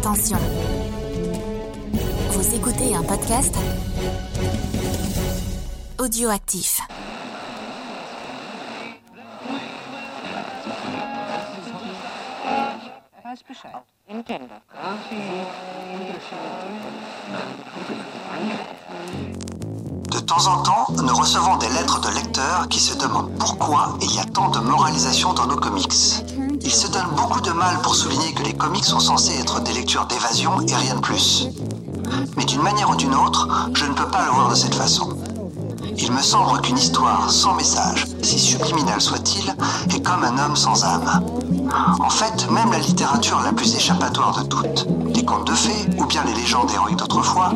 [0.00, 0.38] Attention.
[2.30, 3.52] Vous écoutez un podcast
[5.98, 6.80] audioactif.
[20.12, 24.14] De temps en temps, nous recevons des lettres de lecteurs qui se demandent pourquoi il
[24.14, 25.92] y a tant de moralisation dans nos comics.
[26.60, 29.72] Ils se donnent beaucoup de mal pour souligner que les comics sont censés être des
[29.72, 31.48] lectures d'évasion et rien de plus.
[32.36, 35.16] Mais d'une manière ou d'une autre, je ne peux pas le voir de cette façon.
[35.96, 39.54] Il me semble qu'une histoire sans message, si subliminale soit-il,
[39.94, 41.22] est comme un homme sans âme.
[42.00, 46.06] En fait, même la littérature la plus échappatoire de toutes, les contes de fées ou
[46.06, 47.52] bien les légendes héroïques d'autrefois,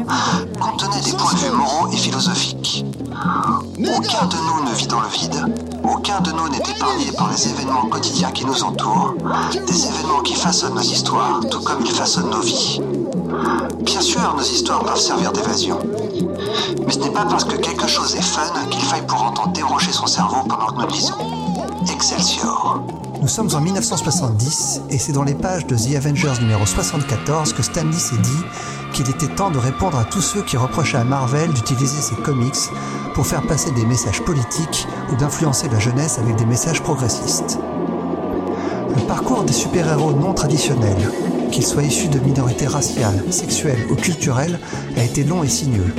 [0.61, 2.85] contenaient des points de vue moraux et philosophiques.
[3.23, 5.55] Aucun de nous ne vit dans le vide,
[5.85, 9.15] aucun de nous n'est épargné par les événements quotidiens qui nous entourent,
[9.53, 12.81] des événements qui façonnent nos histoires, tout comme ils façonnent nos vies.
[13.81, 15.79] Bien sûr, nos histoires peuvent servir d'évasion.
[16.85, 19.93] Mais ce n'est pas parce que quelque chose est fun qu'il faille pour autant déroger
[19.93, 21.15] son cerveau pendant que nous lisons.
[21.93, 22.83] Excelsior.
[23.23, 27.63] Nous sommes en 1970 et c'est dans les pages de The Avengers numéro 74 que
[27.63, 28.43] Stan Lee s'est dit
[28.93, 32.57] qu'il était temps de répondre à tous ceux qui reprochaient à Marvel d'utiliser ses comics
[33.15, 37.61] pour faire passer des messages politiques ou d'influencer la jeunesse avec des messages progressistes.
[38.97, 41.09] Le parcours des super-héros non traditionnels,
[41.53, 44.59] qu'ils soient issus de minorités raciales, sexuelles ou culturelles,
[44.97, 45.95] a été long et sinueux.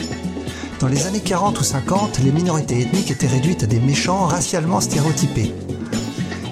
[0.82, 4.82] Dans les années 40 ou 50, les minorités ethniques étaient réduites à des méchants racialement
[4.82, 5.54] stéréotypés.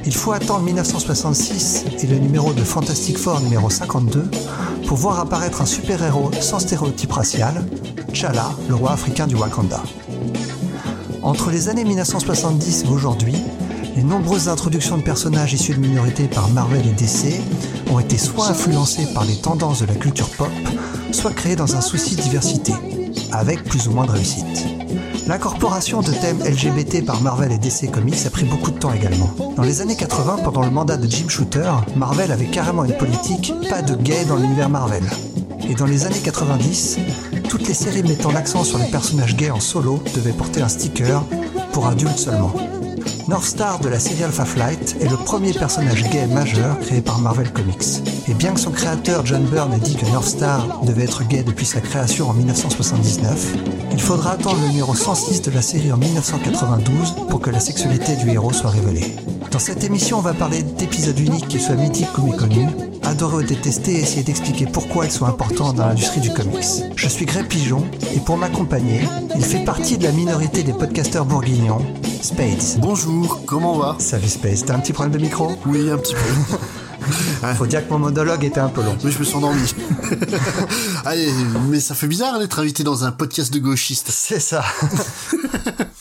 [0.06, 4.30] Il faut attendre 1966 et le numéro de Fantastic Four numéro 52
[4.88, 7.64] pour voir apparaître un super-héros sans stéréotype racial,
[8.08, 9.82] T'Challa, le roi africain du Wakanda.
[11.22, 13.36] Entre les années 1970 et aujourd'hui,
[13.96, 17.40] les nombreuses introductions de personnages issus de minorités par Marvel et DC
[17.92, 20.52] ont été soit influencées par les tendances de la culture pop,
[21.12, 22.74] soit créées dans un souci de diversité,
[23.32, 24.81] avec plus ou moins de réussite.
[25.32, 29.34] L'incorporation de thèmes LGBT par Marvel et DC Comics a pris beaucoup de temps également.
[29.56, 33.54] Dans les années 80, pendant le mandat de Jim Shooter, Marvel avait carrément une politique
[33.70, 35.04] pas de gay dans l'univers Marvel.
[35.70, 37.00] Et dans les années 90,
[37.48, 41.24] toutes les séries mettant l'accent sur les personnages gays en solo devaient porter un sticker
[41.72, 42.52] pour adultes seulement.
[43.28, 47.20] North Star de la série Alpha Flight est le premier personnage gay majeur créé par
[47.20, 48.02] Marvel Comics.
[48.28, 51.44] Et bien que son créateur John Byrne ait dit que North Star devait être gay
[51.44, 53.56] depuis sa création en 1979,
[53.92, 58.16] il faudra attendre le numéro 106 de la série en 1992 pour que la sexualité
[58.16, 59.16] du héros soit révélée.
[59.52, 62.70] Dans cette émission, on va parler d'épisodes uniques, qu'ils soient mythiques ou méconnus,
[63.12, 66.66] adorer ou détester et essayer d'expliquer pourquoi ils sont importants dans l'industrie du comics.
[66.96, 67.84] Je suis Greg Pigeon
[68.16, 69.02] et pour m'accompagner,
[69.36, 71.86] il fait partie de la minorité des podcasteurs bourguignons,
[72.22, 72.80] Spades.
[72.80, 73.96] Bonjour, comment on va?
[74.00, 75.52] Salut Space, t'as un petit problème de micro?
[75.66, 76.58] Oui, un petit peu.
[77.56, 78.98] Faut dire que mon monologue était un peu long.
[79.04, 79.74] Mais je me suis endormi.
[81.06, 81.32] Allez,
[81.70, 84.10] mais ça fait bizarre d'être invité dans un podcast de gauchistes.
[84.12, 84.64] C'est ça.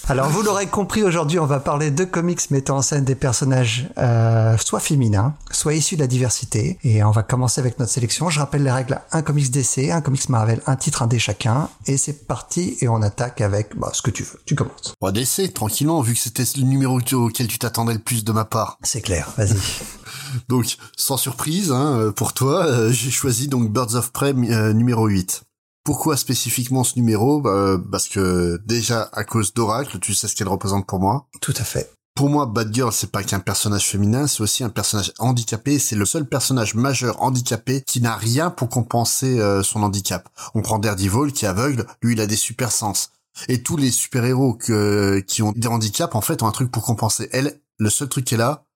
[0.09, 3.89] Alors vous l'aurez compris, aujourd'hui on va parler de comics mettant en scène des personnages
[3.97, 6.79] euh, soit féminins, soit issus de la diversité.
[6.83, 8.29] Et on va commencer avec notre sélection.
[8.29, 9.01] Je rappelle les règles.
[9.13, 11.69] Un comics DC, un comics Marvel, un titre, un dé chacun.
[11.87, 14.41] Et c'est parti et on attaque avec bah, ce que tu veux.
[14.47, 14.95] Tu commences.
[15.01, 18.45] Bon, DC, tranquillement, vu que c'était le numéro auquel tu t'attendais le plus de ma
[18.45, 18.79] part.
[18.83, 19.55] C'est clair, vas-y.
[20.49, 25.07] Donc, sans surprise, hein, pour toi, euh, j'ai choisi donc Birds of Prey euh, numéro
[25.07, 25.43] 8.
[25.85, 27.41] Pourquoi spécifiquement ce numéro?
[27.41, 31.27] Bah, Parce que déjà à cause d'Oracle, tu sais ce qu'elle représente pour moi?
[31.41, 31.91] Tout à fait.
[32.15, 35.79] Pour moi, Batgirl, c'est pas qu'un personnage féminin, c'est aussi un personnage handicapé.
[35.79, 40.29] C'est le seul personnage majeur handicapé qui n'a rien pour compenser euh, son handicap.
[40.55, 43.11] On prend Daredevil qui est aveugle, lui il a des super sens.
[43.49, 46.85] Et tous les super-héros que, qui ont des handicaps, en fait, ont un truc pour
[46.85, 47.29] compenser.
[47.33, 48.67] Elle, le seul truc qu'elle a,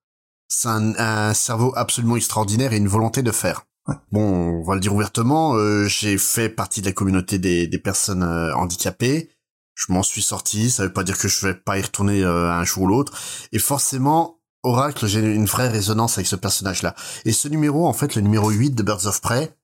[0.47, 3.65] c'est un, un cerveau absolument extraordinaire et une volonté de faire.
[4.11, 7.77] Bon, on va le dire ouvertement, euh, j'ai fait partie de la communauté des, des
[7.77, 9.29] personnes euh, handicapées.
[9.75, 12.51] Je m'en suis sorti, ça veut pas dire que je vais pas y retourner euh,
[12.51, 13.13] un jour ou l'autre.
[13.51, 16.95] Et forcément, Oracle, j'ai une vraie résonance avec ce personnage-là.
[17.25, 19.55] Et ce numéro, en fait, le numéro 8 de Birds of Prey,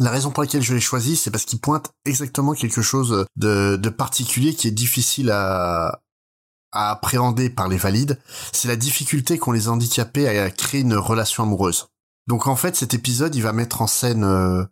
[0.00, 3.76] la raison pour laquelle je l'ai choisi, c'est parce qu'il pointe exactement quelque chose de,
[3.76, 6.00] de particulier qui est difficile à,
[6.76, 8.18] à appréhender par les valides.
[8.52, 11.88] C'est la difficulté qu'ont les handicapés à créer une relation amoureuse.
[12.26, 14.64] Donc en fait, cet épisode, il va mettre en scène euh,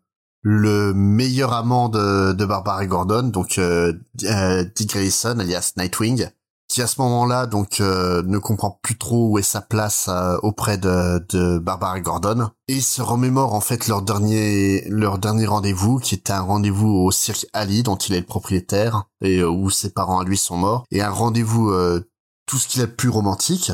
[0.42, 6.28] le meilleur amant de, Barbara Gordon, donc euh, euh, Dick Grayson, alias Nightwing,
[6.74, 10.36] qui à ce moment-là donc euh, ne comprend plus trop où est sa place euh,
[10.42, 12.50] auprès de, de Barbara Gordon.
[12.66, 17.12] Et se remémore en fait leur dernier leur dernier rendez-vous qui était un rendez-vous au
[17.12, 20.56] cirque Ali dont il est le propriétaire et euh, où ses parents à lui sont
[20.56, 20.84] morts.
[20.90, 22.10] Et un rendez-vous euh,
[22.46, 23.70] tout ce qu'il a de plus romantique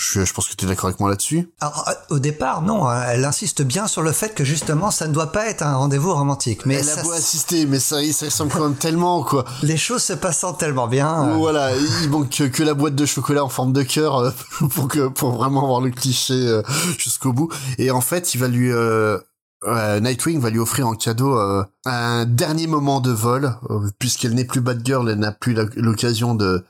[0.00, 1.50] Je, je pense que tu es d'accord avec moi là-dessus.
[1.60, 5.08] Alors, euh, au départ, non, hein, elle insiste bien sur le fait que justement, ça
[5.08, 6.64] ne doit pas être un rendez-vous romantique.
[6.66, 9.44] Mais Elle ça a beau assister, mais ça, ça ressemble quand même tellement, quoi.
[9.64, 11.30] les choses se passant tellement bien.
[11.30, 14.30] euh, Voilà, il manque que, que la boîte de chocolat en forme de cœur euh,
[14.70, 16.62] pour que pour vraiment avoir le cliché euh,
[16.96, 17.52] jusqu'au bout.
[17.78, 19.18] Et en fait, il va lui euh,
[19.64, 24.44] Nightwing va lui offrir en cadeau euh, un dernier moment de vol, euh, puisqu'elle n'est
[24.44, 26.64] plus Batgirl, elle n'a plus l'occasion de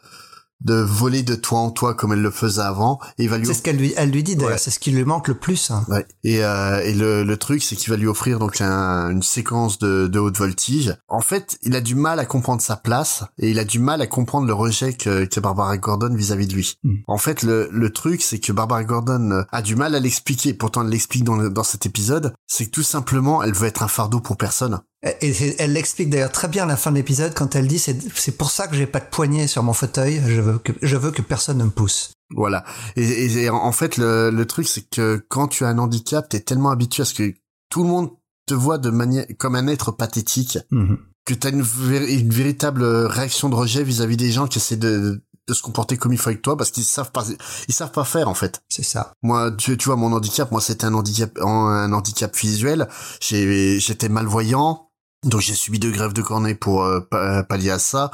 [0.61, 2.99] de voler de toi en toi comme elle le faisait avant.
[3.19, 4.59] Et il va lui C'est ce qu'elle lui, elle lui dit d'ailleurs, Ouais.
[4.59, 5.71] c'est ce qui lui manque le plus.
[5.71, 5.85] hein.
[5.89, 6.05] Ouais.
[6.25, 9.79] Et, euh, et le, le truc, c'est qu'il va lui offrir donc un- une séquence
[9.79, 10.97] de, de haute voltige.
[11.09, 14.01] En fait, il a du mal à comprendre sa place et il a du mal
[14.03, 16.75] à comprendre le rejet que, que Barbara Gordon vis-à-vis de lui.
[16.83, 16.95] Mm.
[17.07, 20.55] En fait, le, le truc, c'est que Barbara Gordon euh, a du mal à l'expliquer.
[20.55, 22.33] Pourtant, elle l'explique dans, le- dans cet épisode.
[22.47, 24.81] C'est que tout simplement, elle veut être un fardeau pour personne.
[25.21, 28.37] Et elle l'explique d'ailleurs très bien à la fin de l'épisode quand elle dit c'est
[28.37, 30.21] pour ça que j'ai pas de poignée sur mon fauteuil.
[30.27, 32.11] Je veux que je veux que personne ne me pousse.
[32.35, 32.65] Voilà.
[32.97, 36.29] Et, et- et en fait, le, le truc, c'est que quand tu as un handicap,
[36.29, 37.33] t'es tellement habitué à ce que
[37.71, 38.11] tout le monde
[38.47, 40.99] te voit de manière comme un être pathétique Mhm.
[41.25, 41.65] que t'as une,
[42.09, 46.13] une véritable réaction de rejet vis-à-vis des gens qui essaient de, de se comporter comme
[46.13, 47.25] il faut avec toi parce qu'ils savent pas
[47.69, 48.63] ils savent pas faire en fait.
[48.69, 49.13] C'est ça.
[49.23, 52.89] Moi tu, tu vois mon handicap moi c'était un handicap un handicap visuel,
[53.21, 54.88] j'étais malvoyant
[55.25, 58.11] donc j'ai subi deux grèves de cornée pour euh, pa- pallier à ça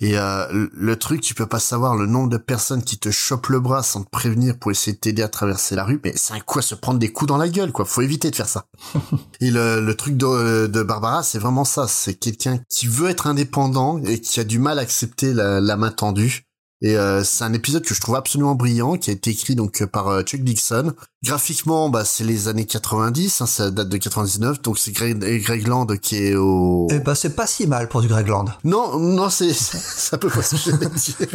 [0.00, 3.48] et euh, le- truc tu peux pas savoir le nombre de personnes qui te chopent
[3.48, 6.32] le bras sans te prévenir pour essayer de t'aider à traverser la rue mais c'est
[6.32, 8.48] un coup à se prendre des coups dans la gueule quoi faut éviter de faire
[8.48, 8.66] ça
[9.40, 11.86] et le, le truc de, de Barbara, c'est vraiment ça.
[11.88, 15.76] C'est quelqu'un qui veut être indépendant et qui a du mal à accepter la, la
[15.76, 16.44] main tendue.
[16.82, 19.80] Et euh, c'est un épisode que je trouve absolument brillant, qui a été écrit donc
[19.82, 20.92] euh, par euh, Chuck Dixon.
[21.24, 25.86] Graphiquement, bah c'est les années 90, hein, ça date de 99, donc c'est Greg, Land
[26.02, 26.86] qui est au.
[26.90, 28.44] Eh ben c'est pas si mal pour du Greg Land.
[28.62, 31.28] Non, non, c'est c'est à peu près ce que dire.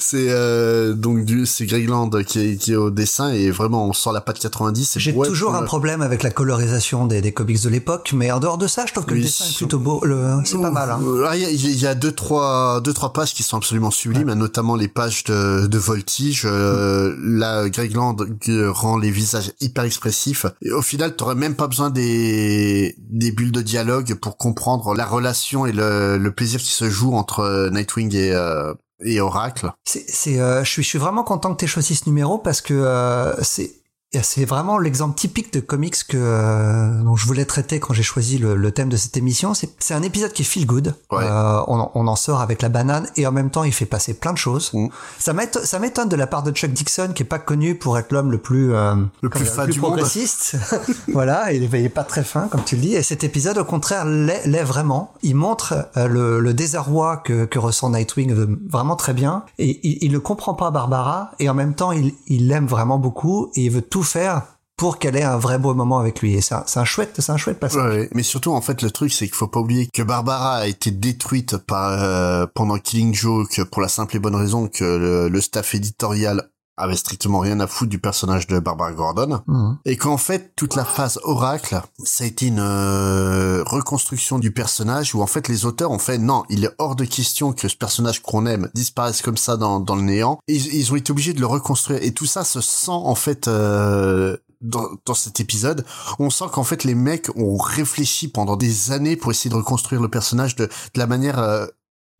[0.00, 3.86] C'est euh, donc du c'est Greg Land qui est, qui est au dessin et vraiment
[3.86, 4.96] on sent la patte 90.
[4.96, 8.12] et J'ai ouais, toujours pour un problème avec la colorisation des, des comics de l'époque,
[8.14, 10.00] mais en dehors de ça, je trouve que le dessin est plutôt beau.
[10.04, 10.90] Le, c'est pas mal.
[10.90, 11.00] Hein.
[11.28, 13.90] Ah, Il y, a, il y a deux trois deux trois pages qui sont absolument
[13.90, 16.44] sublimes, notamment les pages de, de voltige.
[16.46, 18.16] Euh, là, Greg Land
[18.48, 20.46] euh, rend les visages hyper expressifs.
[20.62, 25.06] Et au final, t'aurais même pas besoin des des bulles de dialogue pour comprendre la
[25.06, 29.70] relation et le, le plaisir qui se joue entre euh, Nightwing et euh, et Oracle.
[29.84, 32.38] C'est, c'est, euh, je suis, je suis vraiment content que tu aies choisi ce numéro
[32.38, 33.83] parce que c'est,
[34.22, 38.38] c'est vraiment l'exemple typique de comics que euh, dont je voulais traiter quand j'ai choisi
[38.38, 39.54] le, le thème de cette émission.
[39.54, 40.94] C'est, un épisode qui est feel good.
[41.10, 41.24] Ouais.
[41.24, 43.86] Euh, on, en- on en sort avec la banane et en même temps il fait
[43.86, 44.70] passer plein de choses.
[44.72, 44.88] Mm.
[45.18, 45.32] Ça
[45.78, 48.38] m'étonne, de la part de Chuck Dixon qui est pas connu pour être l'homme le
[48.38, 49.90] plus euh, Le plus fin du monde.
[49.92, 50.56] progressiste.
[51.12, 52.94] voilà, il est, il est pas très fin comme tu le dis.
[52.94, 55.12] Et cet épisode au contraire l'est, vraiment.
[55.22, 59.44] Il montre euh, le, le désarroi que, que ressent Nightwing euh, vraiment très bien.
[59.58, 62.98] Et il, il ne comprend pas Barbara et en même temps il il l'aime vraiment
[62.98, 64.42] beaucoup et il veut tout faire
[64.76, 66.34] pour qu'elle ait un vrai beau moment avec lui.
[66.34, 68.08] Et c'est un, chouette, c'est un chouette passage.
[68.12, 70.90] Mais surtout, en fait, le truc, c'est qu'il faut pas oublier que Barbara a été
[70.90, 75.74] détruite par euh, pendant Killing Joke pour la simple et bonne raison que le staff
[75.74, 79.42] éditorial avait strictement rien à foutre du personnage de Barbara Gordon.
[79.46, 79.78] Mhm.
[79.84, 85.14] et qu'en fait toute la phase Oracle ça a été une euh, reconstruction du personnage
[85.14, 87.76] où en fait les auteurs ont fait non il est hors de question que ce
[87.76, 90.38] personnage qu'on aime disparaisse comme ça dans, dans le néant.
[90.48, 92.02] Et ils, ils ont été obligés de le reconstruire.
[92.02, 95.84] Et tout ça se sent en fait euh, dans, dans cet épisode.
[96.18, 100.00] On sent qu'en fait les mecs ont réfléchi pendant des années pour essayer de reconstruire
[100.00, 101.66] le personnage de, de la manière euh,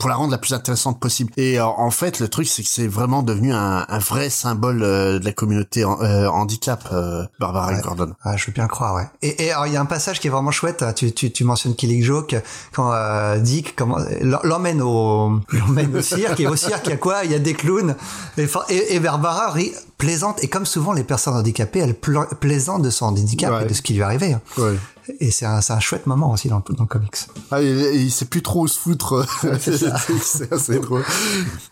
[0.04, 1.32] pour la rendre la plus intéressante possible.
[1.38, 4.82] Et euh, en fait, le truc, c'est que c'est vraiment devenu un, un vrai symbole
[4.82, 7.80] euh, de la communauté en- euh, handicap, euh, Barbara Ouais.
[7.80, 8.12] Gordon.
[8.22, 9.06] Ah, je veux bien croire, ouais.
[9.22, 10.82] Et, et alors, il y a un passage qui est vraiment chouette.
[10.82, 10.92] hein.
[10.92, 12.36] Tu, tu, tu mentionnes Killing Joke
[12.74, 13.96] quand euh, Dick comment,
[14.42, 16.38] l'emmène au, l'emmène au cirque.
[16.38, 17.24] Et au cirque, il y a quoi?
[17.24, 17.96] Il y a des clowns.
[18.36, 19.72] Et, et, et Barbara rit,
[20.04, 20.42] plaisante.
[20.44, 23.64] Et comme souvent, les personnes handicapées, elles pla- plaisantent de son handicap Ouais.
[23.64, 24.32] et de ce qui lui arrivé.
[24.34, 24.40] hein.
[24.58, 24.74] Ouais.
[25.20, 27.16] Et c'est un, un chouette moment aussi dans, le- dans le comics.
[27.50, 29.26] Ah, il, il sait plus trop où se foutre.
[29.60, 29.96] c'est ça.
[30.22, 31.04] c'est assez drôle.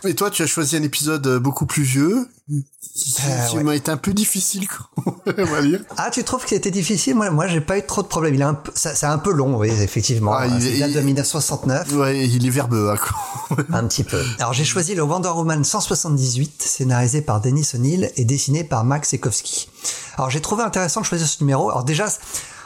[0.05, 2.29] Et toi, tu as choisi un épisode beaucoup plus vieux,
[2.95, 3.63] qui, Euh, ouais.
[3.63, 5.81] m'a été un peu difficile, quoi, on va dire.
[5.97, 7.15] Ah, tu trouves que c'était difficile?
[7.15, 8.35] Moi, moi, j'ai pas eu trop de problèmes.
[8.35, 10.33] Il est un peu, ça- c'est un peu long, oui, effectivement.
[10.35, 11.93] Ah, il- date de il- 1969.
[11.95, 13.65] Ouais, il est verbeux, hein, quoi.
[13.73, 14.23] Un petit peu.
[14.39, 19.09] Alors j'ai choisi le Wonder Woman 178, scénarisé par Denis O'Neill et dessiné par Max
[19.11, 19.69] Sekowski.
[20.17, 21.71] Alors j'ai trouvé intéressant de choisir ce numéro.
[21.71, 22.07] Alors déjà,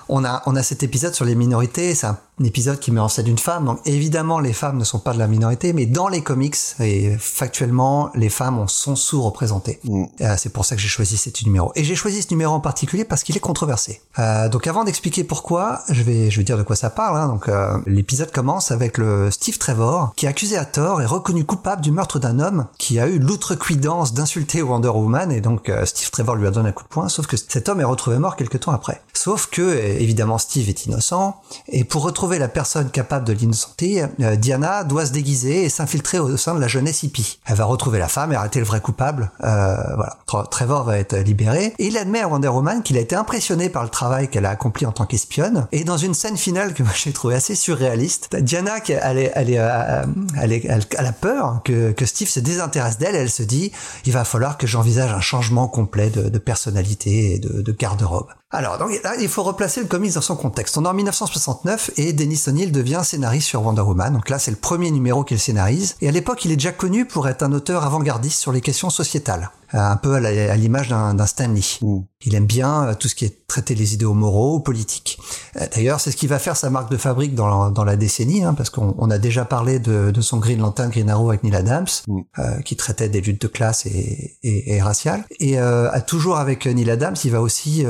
[0.09, 3.09] on a, on a cet épisode sur les minorités, c'est un, épisode qui met en
[3.09, 3.65] scène une femme.
[3.65, 7.17] Donc évidemment, les femmes ne sont pas de la minorité, mais dans les comics, et
[7.19, 9.81] factuellement, les femmes sont sous-représentées.
[9.85, 10.05] Mm.
[10.21, 11.73] Euh, c'est pour ça que j'ai choisi ce numéro.
[11.75, 14.03] Et j'ai choisi ce numéro en particulier parce qu'il est controversé.
[14.19, 17.17] Euh, donc avant d'expliquer pourquoi, je vais, je vais dire de quoi ça parle.
[17.17, 17.29] Hein.
[17.29, 21.45] Donc euh, l'épisode commence avec le Steve Trevor qui est accusé à tort et reconnu
[21.45, 26.11] coupable du meurtre d'un homme qui a eu l'outrecuidance d'insulter Wonder Woman et donc Steve
[26.11, 27.09] Trevor lui a donné un coup de poing.
[27.09, 29.03] Sauf que cet homme est retrouvé mort quelques temps après.
[29.13, 34.37] Sauf que évidemment Steve est innocent et pour retrouver la personne capable de l'innocenter, euh,
[34.37, 37.39] Diana doit se déguiser et s'infiltrer au sein de la jeunesse hippie.
[37.47, 39.31] Elle va retrouver la femme et arrêter le vrai coupable.
[39.45, 40.19] Euh, voilà,
[40.51, 43.85] Trevor va être libéré et il admet à Wonder Woman qu'il a été impressionné par
[43.85, 45.67] le travail qu'elle a accompli en tant qu'espionne.
[45.73, 49.59] Et dans une scène finale que j'ai trouvé assez surréaliste, Diana, elle, est, elle, est,
[49.59, 50.05] euh,
[50.41, 53.15] elle, est, elle, a peur que, que Steve se désintéresse d'elle.
[53.15, 53.73] Elle se dit,
[54.05, 58.29] il va falloir que j'envisage un changement complet de, personnalité et de garde-robe.
[58.53, 60.79] Alors, donc là, il faut replacer le comics dans son contexte.
[60.79, 64.13] On est en 1969 et Dennis O'Neill devient scénariste sur Wonder Woman.
[64.13, 65.97] Donc là, c'est le premier numéro qu'il scénarise.
[66.01, 68.89] Et à l'époque, il est déjà connu pour être un auteur avant-gardiste sur les questions
[68.89, 69.51] sociétales.
[69.75, 71.61] Euh, un peu à l'image d'un Stanley.
[71.83, 71.99] Mm.
[72.25, 75.19] Il aime bien euh, tout ce qui est traiter les idéaux moraux ou politiques.
[75.57, 77.97] Euh, d'ailleurs, c'est ce qui va faire sa marque de fabrique dans la, dans la
[77.97, 81.43] décennie, hein, parce qu'on a déjà parlé de, de, son Green Lantern, Green Arrow avec
[81.43, 82.21] Neil Adams, mm.
[82.39, 85.25] euh, qui traitait des luttes de classe et, et, et raciales.
[85.39, 87.85] Et euh, toujours avec Neil Adams, il va aussi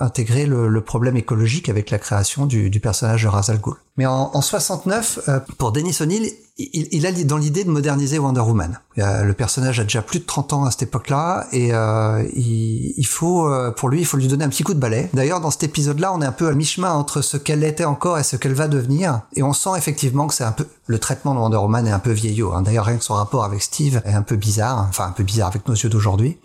[0.00, 3.74] intégrer le, le, problème écologique avec la création du, du personnage de Ra's al Ghul.
[4.00, 5.28] Mais en, en 69,
[5.58, 6.32] pour Dennis O'Neill,
[6.72, 8.78] il, a dans l'idée de moderniser Wonder Woman.
[8.96, 13.48] le personnage a déjà plus de 30 ans à cette époque-là et euh, il, faut,
[13.48, 15.10] euh, pour lui, il faut lui donner un petit coup de balai.
[15.12, 18.18] D'ailleurs, dans cet épisode-là, on est un peu à mi-chemin entre ce qu'elle était encore
[18.18, 21.34] et ce qu'elle va devenir, et on sent effectivement que c'est un peu le traitement
[21.34, 22.52] de Wonder Woman est un peu vieillot.
[22.52, 22.62] Hein.
[22.62, 25.48] D'ailleurs, rien que son rapport avec Steve est un peu bizarre, enfin un peu bizarre
[25.48, 26.38] avec nos yeux d'aujourd'hui.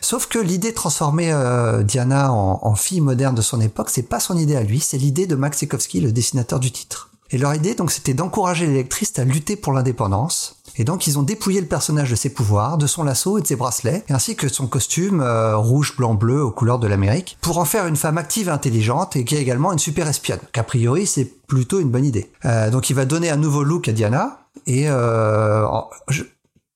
[0.00, 4.02] Sauf que l'idée de transformer euh, Diana en, en, fille moderne de son époque, c'est
[4.02, 6.99] pas son idée à lui, c'est l'idée de Max Sikowski, le dessinateur du titre.
[7.32, 10.56] Et leur idée, donc, c'était d'encourager l'électrice à lutter pour l'indépendance.
[10.76, 13.46] Et donc, ils ont dépouillé le personnage de ses pouvoirs, de son lasso et de
[13.46, 17.58] ses bracelets, ainsi que son costume euh, rouge, blanc, bleu aux couleurs de l'Amérique, pour
[17.58, 20.40] en faire une femme active et intelligente et qui est également une super espionne.
[20.52, 22.30] Qu'a priori, c'est plutôt une bonne idée.
[22.44, 24.38] Euh, donc, il va donner un nouveau look à Diana.
[24.66, 25.66] Et euh,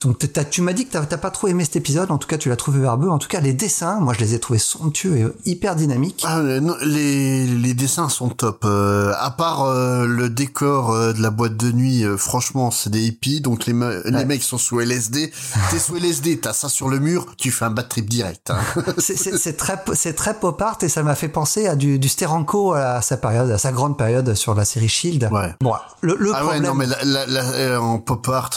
[0.04, 0.18] donc
[0.50, 2.56] tu m'as dit que t'as pas trop aimé cet épisode, en tout cas tu l'as
[2.56, 3.08] trouvé verbeux.
[3.08, 6.23] En tout cas les dessins, moi je les ai trouvés somptueux et hyper dynamiques.
[6.26, 8.64] Ah, non, les, les dessins sont top.
[8.64, 13.02] Euh, à part euh, le décor euh, de la boîte de nuit, franchement c'est des
[13.02, 13.73] hippies, donc les,
[14.04, 15.32] les mecs sont sous LSD.
[15.70, 18.50] T'es sous LSD, t'as ça sur le mur, tu fais un bad trip direct.
[18.50, 18.58] Hein.
[18.99, 22.75] c'est très c'est très pop art et ça m'a fait penser à du, du Steranko
[22.75, 25.28] à sa période, à sa grande période sur la série Shield.
[25.32, 25.54] Ouais.
[25.61, 26.62] Bon, le, le ah problème...
[26.62, 28.50] ouais non mais la, la, en pop art,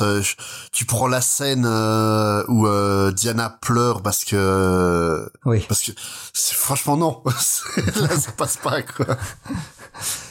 [0.71, 5.63] tu prends la scène euh, où euh, Diana pleure parce que oui.
[5.67, 5.91] parce que
[6.33, 9.17] franchement non là ça passe pas quoi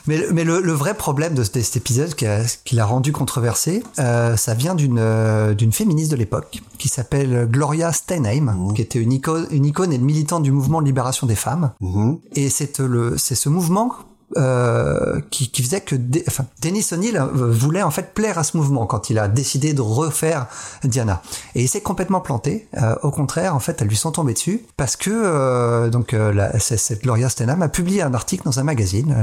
[0.07, 4.37] mais, mais le, le, vrai problème de, cet épisode qui l'a qui rendu controversé, euh,
[4.37, 8.75] ça vient d'une euh, d'une féministe de l'époque qui s'appelle Gloria Steinem, mmh.
[8.75, 11.73] qui était une icône, une icône et une militante du mouvement de libération des femmes.
[11.81, 12.15] Mmh.
[12.37, 13.93] Et c'est le c'est ce mouvement
[14.37, 15.97] euh, qui, qui, faisait que
[16.29, 19.75] enfin, Dennis O'Neill euh, voulait en fait plaire à ce mouvement quand il a décidé
[19.75, 20.47] de refaire
[20.85, 21.23] Diana.
[21.55, 24.65] Et il s'est complètement planté euh, au contraire en fait elles lui sont tombées dessus
[24.77, 29.15] parce que euh, donc la, cette Gloria Steinem a publié un article dans un magazine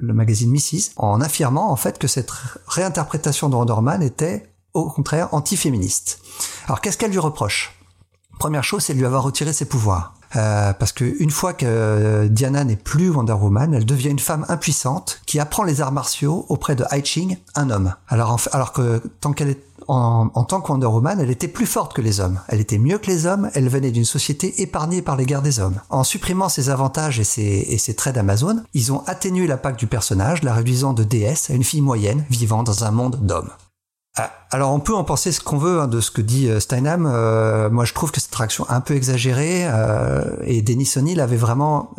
[0.00, 2.30] le, magazine Mrs en affirmant en fait que cette
[2.66, 6.20] réinterprétation de Wonder Man était au contraire anti-féministe.
[6.66, 7.74] Alors qu'est-ce qu'elle lui reproche?
[8.38, 10.17] Première chose, c'est de lui avoir retiré ses pouvoirs.
[10.36, 14.18] Euh, parce que une fois que euh, Diana n'est plus Wonder Woman, elle devient une
[14.18, 17.94] femme impuissante qui apprend les arts martiaux auprès de Hai Ching, un homme.
[18.08, 21.64] Alors, alors que tant qu'elle est en, en, tant que Wonder Woman, elle était plus
[21.64, 22.40] forte que les hommes.
[22.48, 25.60] Elle était mieux que les hommes, elle venait d'une société épargnée par les guerres des
[25.60, 25.80] hommes.
[25.88, 29.86] En supprimant ses avantages et ses, et ses traits d'Amazon, ils ont atténué l'impact du
[29.86, 33.50] personnage, la réduisant de déesse à une fille moyenne vivant dans un monde d'hommes.
[34.18, 36.60] Ah, alors on peut en penser ce qu'on veut hein, de ce que dit euh,
[36.60, 37.06] Steinham.
[37.06, 41.36] Euh, moi je trouve que cette réaction un peu exagérée euh, et Denis O'Neill avait
[41.36, 41.94] vraiment,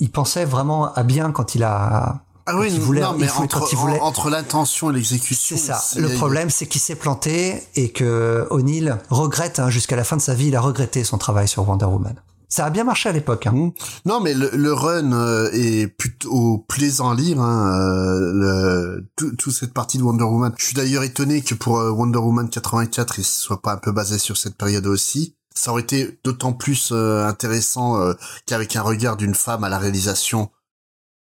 [0.00, 2.20] il pensait vraiment à bien quand il a.
[2.46, 4.00] Ah oui, il voulait, non, mais entre, il voulait...
[4.00, 5.56] entre l'intention et l'exécution.
[5.56, 5.80] C'est ça.
[6.00, 10.22] Le problème, c'est qu'il s'est planté et que O'Neill regrette hein, jusqu'à la fin de
[10.22, 12.14] sa vie, il a regretté son travail sur Wonder Woman.
[12.50, 13.46] Ça a bien marché à l'époque.
[13.46, 13.52] Hein.
[13.52, 13.72] Mmh.
[14.06, 17.40] Non, mais le, le run euh, est plutôt plaisant à lire.
[17.40, 20.52] Hein, euh, toute cette partie de Wonder Woman.
[20.58, 23.92] Je suis d'ailleurs étonné que pour euh, Wonder Woman 84, il soit pas un peu
[23.92, 25.36] basé sur cette période aussi.
[25.54, 28.14] Ça aurait été d'autant plus intéressant
[28.46, 30.48] qu'avec un regard d'une femme à la réalisation,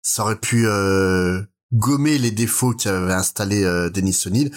[0.02, 0.66] ça aurait pu
[1.76, 4.50] gommer les défauts qu'avait installé euh, Dennis O'Neill.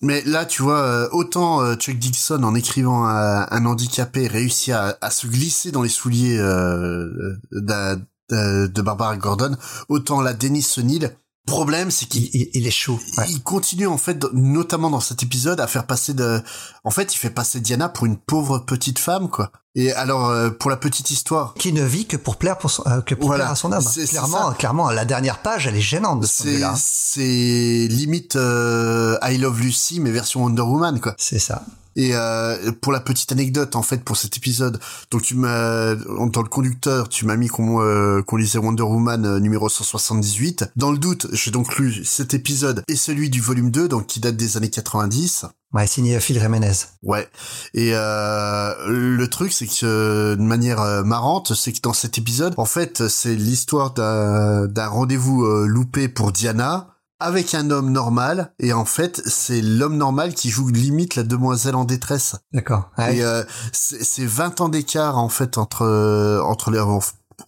[0.00, 4.72] Mais là, tu vois, euh, autant euh, Chuck Dixon, en écrivant un, un handicapé, réussit
[4.72, 7.98] à, à, se glisser dans les souliers de,
[8.30, 9.56] de Barbara Gordon,
[9.88, 11.14] autant là, Dennis O'Neill,
[11.46, 13.00] problème, c'est qu'il il, il, échoue.
[13.18, 13.26] Ouais.
[13.30, 16.40] il continue en fait, notamment dans cet épisode, à faire passer de.
[16.84, 19.50] En fait, il fait passer Diana pour une pauvre petite femme, quoi.
[19.74, 22.82] Et alors, euh, pour la petite histoire, Qui ne vit que pour plaire pour son,
[22.86, 23.44] euh, que pour Voilà.
[23.44, 23.82] plaire à son homme.
[24.08, 26.74] Clairement, clairement, la dernière page, elle est gênante de ce c'est vue-là.
[26.76, 31.14] c'est limite euh, I Love Lucy mais version Wonder Woman, quoi.
[31.16, 31.62] C'est ça.
[31.96, 34.78] Et euh, pour la petite anecdote en fait pour cet épisode,
[35.10, 39.26] donc tu m'as dans le conducteur, tu m'as mis qu'on euh, qu'on lisait Wonder Woman
[39.26, 40.72] euh, numéro 178.
[40.76, 44.20] Dans le doute, j'ai donc lu cet épisode et celui du volume 2 donc qui
[44.20, 45.46] date des années 90.
[45.72, 46.72] Ouais, signé Phil Jiménez.
[47.02, 47.26] Ouais.
[47.72, 52.18] Et euh, le truc, c'est que euh, de manière euh, marrante, c'est que dans cet
[52.18, 56.91] épisode, en fait, c'est l'histoire d'un d'un rendez-vous loupé pour Diana
[57.22, 58.52] avec un homme normal.
[58.58, 62.36] Et en fait, c'est l'homme normal qui joue limite la demoiselle en détresse.
[62.52, 62.90] D'accord.
[62.98, 63.16] Ouais.
[63.16, 66.80] Et euh, c'est c'est 20 ans d'écart en fait entre euh, entre les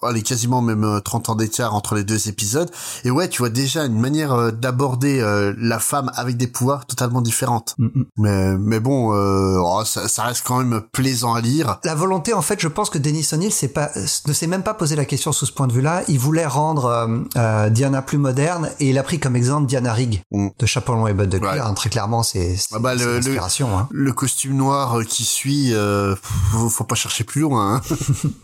[0.02, 2.70] allez quasiment même euh, 30 ans d'écart entre les deux épisodes
[3.04, 6.86] et ouais tu vois déjà une manière euh, d'aborder euh, la femme avec des pouvoirs
[6.86, 8.04] totalement différentes Mm, mm.
[8.18, 12.32] mais mais bon euh, oh, ça, ça reste quand même plaisant à lire La volonté,
[12.34, 13.90] en fait, je pense que Denis O'Neill s'est pas,
[14.26, 16.02] ne s'est même pas posé la question sous ce point de vue-là.
[16.08, 19.92] Il voulait rendre euh, euh, Diana plus moderne et il a pris comme exemple Diana
[19.92, 20.48] Rigg Mm.
[20.58, 21.50] de Chapeau long et bottes de cuir.
[21.50, 21.58] Ouais.
[21.60, 23.20] hein, très clairement, c'est c'est Ah bah, le-.
[23.60, 23.88] Hein.
[23.90, 27.82] le costume noir euh, qui suit euh, faut, faut pas chercher plus loin hein.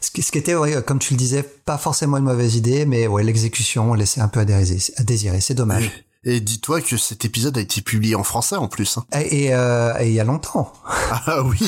[0.00, 3.22] Ce, qui, était, ouais, comme tu le disais, pas forcément une mauvaise idée, mais ouais,
[3.24, 4.80] l'exécution laissait un peu à désirer.
[4.96, 5.40] À désirer.
[5.40, 5.90] C'est dommage.
[6.24, 9.04] et dis-toi que cet épisode a été publié en français en plus hein.
[9.20, 10.72] Et, et, euh, et il y a longtemps.
[11.26, 11.60] Ah oui,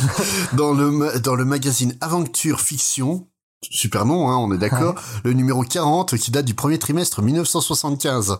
[0.55, 3.27] dans le ma- dans le magazine Aventure Fiction,
[3.71, 8.39] super nom, hein, on est d'accord, le numéro 40 qui date du premier trimestre 1975.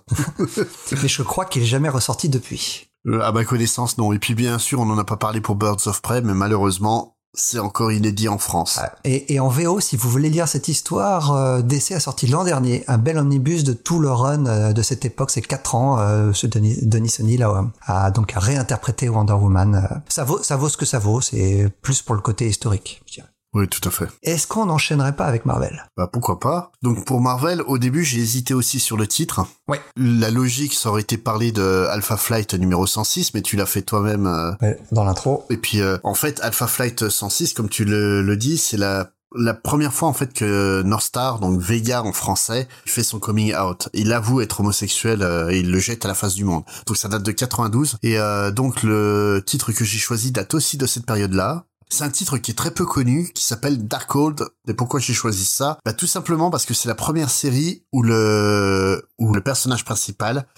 [1.03, 2.89] mais je crois qu'il est jamais ressorti depuis.
[3.07, 4.13] Euh, à ma connaissance, non.
[4.15, 7.14] Et puis bien sûr, on n'en a pas parlé pour Birds of Prey, mais malheureusement,
[7.35, 8.81] c'est encore inédit en France.
[9.05, 12.45] Et, et en VO, si vous voulez lire cette histoire, euh, DC a sorti l'an
[12.45, 15.99] dernier un bel omnibus de tout le run euh, de cette époque, c'est quatre ans.
[15.99, 19.75] Euh, ce Denis, Denis O'Neill a, a donc réinterprété Wonder Woman.
[19.75, 21.21] Euh, Ça vaut, ça vaut ce que ça vaut.
[21.21, 23.03] C'est plus pour le côté historique.
[23.07, 23.29] je dirais.
[23.55, 24.07] Oui, tout à fait.
[24.23, 25.89] Est-ce qu'on n'enchaînerait pas avec Marvel?
[25.97, 26.73] Bah pourquoi pas?
[26.83, 29.47] Donc pour Marvel, au début, j'ai hésité aussi sur le titre.
[29.69, 29.81] Ouais.
[29.97, 33.83] La logique, ça aurait été parler de Alpha Flight numéro 106, mais tu l'as fait
[33.83, 34.27] toi-même.
[34.27, 35.47] euh, Ouais, Dans l'intro.
[35.51, 39.11] Et puis, euh, en fait, Alpha Flight 106, comme tu le, le dis, c'est la
[39.37, 43.53] la première fois en fait que North Star, donc Vega en français, fait son coming
[43.57, 43.89] out.
[43.93, 46.63] Il avoue être homosexuel euh, et il le jette à la face du monde.
[46.87, 50.77] Donc ça date de 92 et euh, donc le titre que j'ai choisi date aussi
[50.77, 51.65] de cette période-là.
[51.95, 54.49] C'est un titre qui est très peu connu, qui s'appelle Darkhold.
[54.67, 55.79] Et pourquoi j'ai choisi ça?
[55.85, 60.49] Bah tout simplement parce que c'est la première série où le où le personnage principal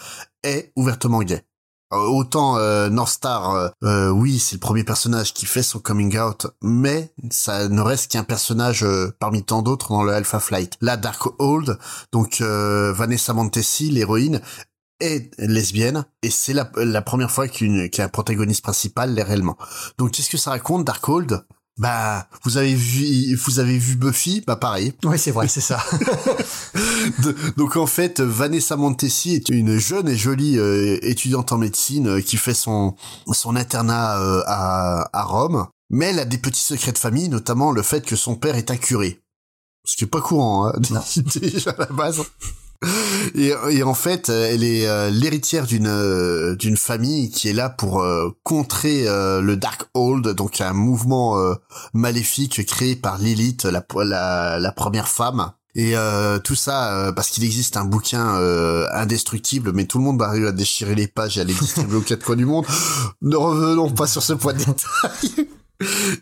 [0.42, 1.44] est ouvertement gay.
[1.92, 5.78] Euh, Autant euh, North Star, euh, euh, oui, c'est le premier personnage qui fait son
[5.78, 8.86] coming out, mais ça ne reste qu'un personnage
[9.20, 10.78] parmi tant d'autres dans le Alpha Flight.
[10.80, 11.78] Là, Darkhold,
[12.12, 14.40] donc Vanessa Montesi, l'héroïne,
[15.00, 19.56] est lesbienne et c'est la, la première fois qu'une qu'un protagoniste principal l'est réellement.
[19.98, 21.44] Donc qu'est-ce que ça raconte Darkhold?
[21.78, 24.42] Bah, vous avez vu vous avez vu Buffy?
[24.46, 24.94] Bah pareil.
[25.04, 25.78] Oui, c'est vrai, c'est ça.
[27.22, 32.08] De- donc en fait, Vanessa Montesi est une jeune et jolie euh, étudiante en médecine
[32.08, 32.94] euh, qui fait son
[33.32, 37.72] son internat euh, à, à Rome, mais elle a des petits secrets de famille, notamment
[37.72, 39.20] le fait que son père est un curé,
[39.84, 40.72] ce qui est pas courant hein,
[41.40, 42.22] déjà à la base.
[43.34, 47.68] Et, et en fait, elle est euh, l'héritière d'une euh, d'une famille qui est là
[47.68, 51.54] pour euh, contrer euh, le Dark Hold, donc un mouvement euh,
[51.94, 55.52] maléfique créé par Lilith, la, la, la première femme.
[55.74, 58.36] Et euh, tout ça parce qu'il existe un bouquin
[58.94, 62.00] indestructible, mais tout le monde arrive à déchirer les pages et à les distribuer aux
[62.00, 62.64] quatre coins du monde.
[63.20, 65.48] Ne revenons pas sur ce point de détail.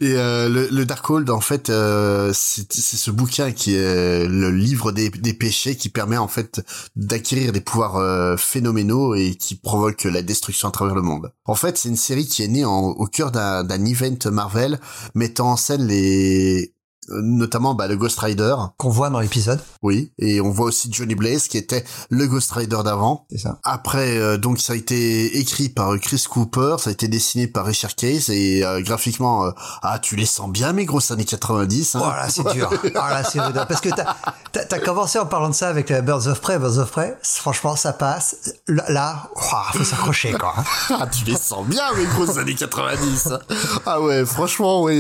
[0.01, 4.93] Et euh, le, le Darkhold, en fait, euh, c'est ce bouquin qui est le livre
[4.93, 6.65] des, péchés qui permet en fait
[6.97, 11.33] d'acquérir des pouvoirs euh, phénoménaux et qui provoque la destruction à travers le monde.
[11.45, 14.81] En fait, c'est une série qui est née au cœur d'un event Marvel
[15.15, 16.74] mettant en scène les euh,
[17.09, 19.61] notamment bah, le Ghost Rider, Qu'on voit dans l'épisode.
[19.83, 23.27] oui, et on voit aussi Johnny Blaze qui était le Ghost Rider d'avant.
[23.31, 23.59] C'est ça.
[23.65, 27.47] Après, euh, donc ça a été écrit par euh, Chris Cooper, ça a été dessiné
[27.47, 29.51] par Richard Case et euh, graphiquement, euh,
[29.83, 31.97] ah tu les sens bien mes grosses années 90.
[31.97, 32.01] Hein.
[32.03, 32.71] Oh là, c'est dur.
[32.85, 33.55] Oh là, c'est rude.
[33.69, 36.59] Parce que t'as, t'as commencé en parlant de ça avec euh, Birds of Prey.
[36.59, 38.37] Birds of Prey, franchement, ça passe.
[38.69, 40.55] Là, ouah, faut s'accrocher, quoi.
[40.91, 43.27] Ah, tu les sens bien mes grosses années 90.
[43.33, 43.39] hein.
[43.87, 44.91] Ah ouais, franchement, a-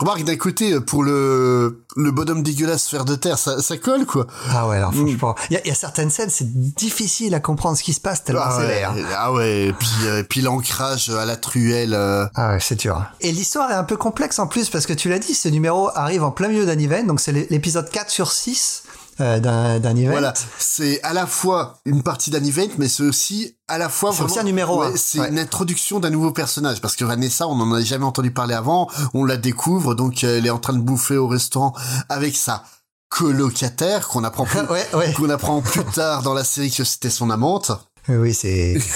[0.00, 1.19] Remarque d'un côté pour le
[1.96, 4.26] le bonhomme dégueulasse faire de terre, ça, ça colle quoi.
[4.50, 7.40] Ah ouais, alors franchement, il y, a- il y a certaines scènes, c'est difficile à
[7.40, 8.94] comprendre ce qui se passe tellement Ah c'est ouais, l'air.
[9.16, 11.94] ah ouais, et puis euh, puis l'ancrage à la truelle.
[11.94, 13.02] euh, Ah ouais, c'est dur.
[13.20, 15.90] Et l'histoire est un peu complexe en plus parce que tu l'as dit, ce numéro
[15.94, 18.82] arrive en plein milieu d'un event, donc c'est l'é- l'épisode 4 sur 6
[19.20, 19.38] euh,
[19.78, 20.10] d'un event.
[20.10, 24.12] Voilà, c'est à la fois une partie d'un event, mais c'est aussi à la fois
[24.12, 24.92] C'est aussi vraiment- un numéro Ouais.
[24.96, 25.28] C'est Ouais.
[25.28, 28.88] une introduction d'un nouveau personnage parce que Vanessa, on n'en a jamais entendu parler avant.
[29.14, 31.74] On la découvre, donc euh, elle est en train de bouffer au restaurant
[32.08, 32.64] avec sa
[33.10, 34.60] colocataire qu'on apprend plus,
[34.94, 35.12] ouais.
[35.14, 37.72] qu'on apprend plus tard dans la série que c'était son amante.
[38.18, 38.76] Oui, c'est.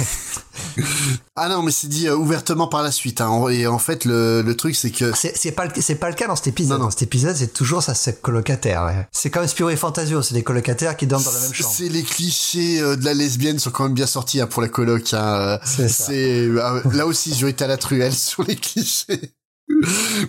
[1.37, 3.21] Ah non, mais c'est dit euh, ouvertement par la suite.
[3.21, 3.49] Hein.
[3.49, 6.37] Et en fait, le, le truc, c'est que C'est pas le pas le cas dans
[6.37, 6.73] cet épisode.
[6.75, 6.85] Non, non.
[6.87, 8.85] Dans cet épisode, c'est toujours ça, c'est colocataire.
[8.85, 9.07] ouais.
[9.11, 11.75] C'est comme Spiro et Fantasio, c'est des colocataires qui dorment dans la même chambre.
[11.77, 14.69] c'est les clichés euh, de la lesbienne sont quand même bien sortis hein, pour la
[14.69, 15.13] coloc.
[15.13, 15.25] Hein.
[15.25, 19.35] Euh, C'est euh, là aussi, ont été à la truelle sur les clichés.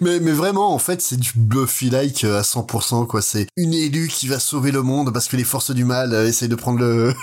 [0.02, 3.22] Mais, mais vraiment, en fait, c'est du Buffy-like à 100%, quoi.
[3.22, 6.50] C'est une élue qui va sauver le monde parce que les forces du mal essayent
[6.50, 7.14] de prendre le,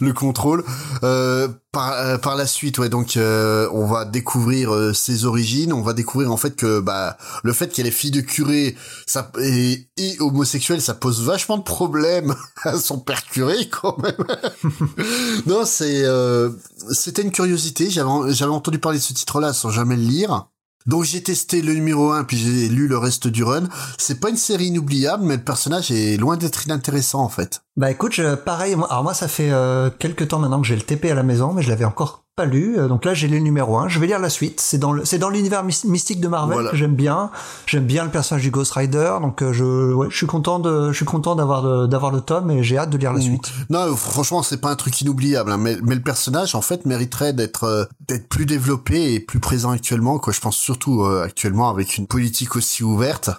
[0.00, 0.64] le contrôle.
[1.02, 5.72] Euh, par, euh, par la suite, ouais, donc, euh, on va découvrir euh, ses origines.
[5.72, 9.30] On va découvrir, en fait, que, bah, le fait qu'elle est fille de curé, ça,
[9.40, 14.14] et, et homosexuelle, ça pose vachement de problèmes à son père curé, quand même.
[15.46, 16.50] non, c'est, euh,
[16.92, 17.90] c'était une curiosité.
[17.90, 20.46] J'avais, j'avais entendu parler de ce titre-là sans jamais le lire.
[20.86, 23.64] Donc j'ai testé le numéro 1 puis j'ai lu le reste du run.
[23.98, 27.62] C'est pas une série inoubliable mais le personnage est loin d'être inintéressant en fait.
[27.76, 31.06] Bah écoute, pareil, alors moi ça fait euh, quelques temps maintenant que j'ai le TP
[31.06, 32.78] à la maison, mais je l'avais encore pas lu.
[32.78, 34.60] euh, Donc là j'ai lu le numéro 1, je vais lire la suite.
[34.60, 36.70] C'est dans le c'est dans l'univers mys- mystique de Marvel Voilà.
[36.70, 37.30] que j'aime bien.
[37.66, 40.90] J'aime bien le personnage du Ghost Rider, donc euh, je ouais, je suis content de
[40.90, 43.52] je suis content d'avoir d'avoir le tome et j'ai hâte de lire la suite.
[43.70, 47.32] Non, franchement, c'est pas un truc inoubliable, hein, mais, mais le personnage, en fait, mériterait
[47.32, 50.18] d'être euh, d'être plus développé et plus présent actuellement.
[50.18, 53.30] Quoi, je pense surtout euh, actuellement avec une politique aussi ouverte,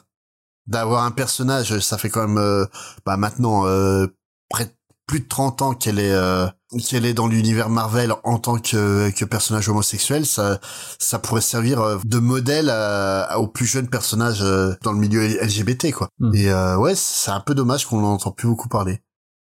[0.68, 2.66] d'avoir un personnage, ça fait quand même, euh,
[3.06, 4.08] bah maintenant, euh,
[4.50, 4.72] près de
[5.08, 9.10] plus de 30 ans qu'elle est euh, qu'elle est dans l'univers Marvel en tant que,
[9.12, 10.60] que personnage homosexuel, ça
[11.00, 15.00] ça pourrait servir euh, de modèle à- à- aux plus jeunes personnages euh, dans le
[15.00, 16.10] milieu LGBT quoi.
[16.20, 16.36] Mm.
[16.36, 19.02] Et euh, ouais, c'est un peu dommage qu'on n'en entend plus beaucoup parler.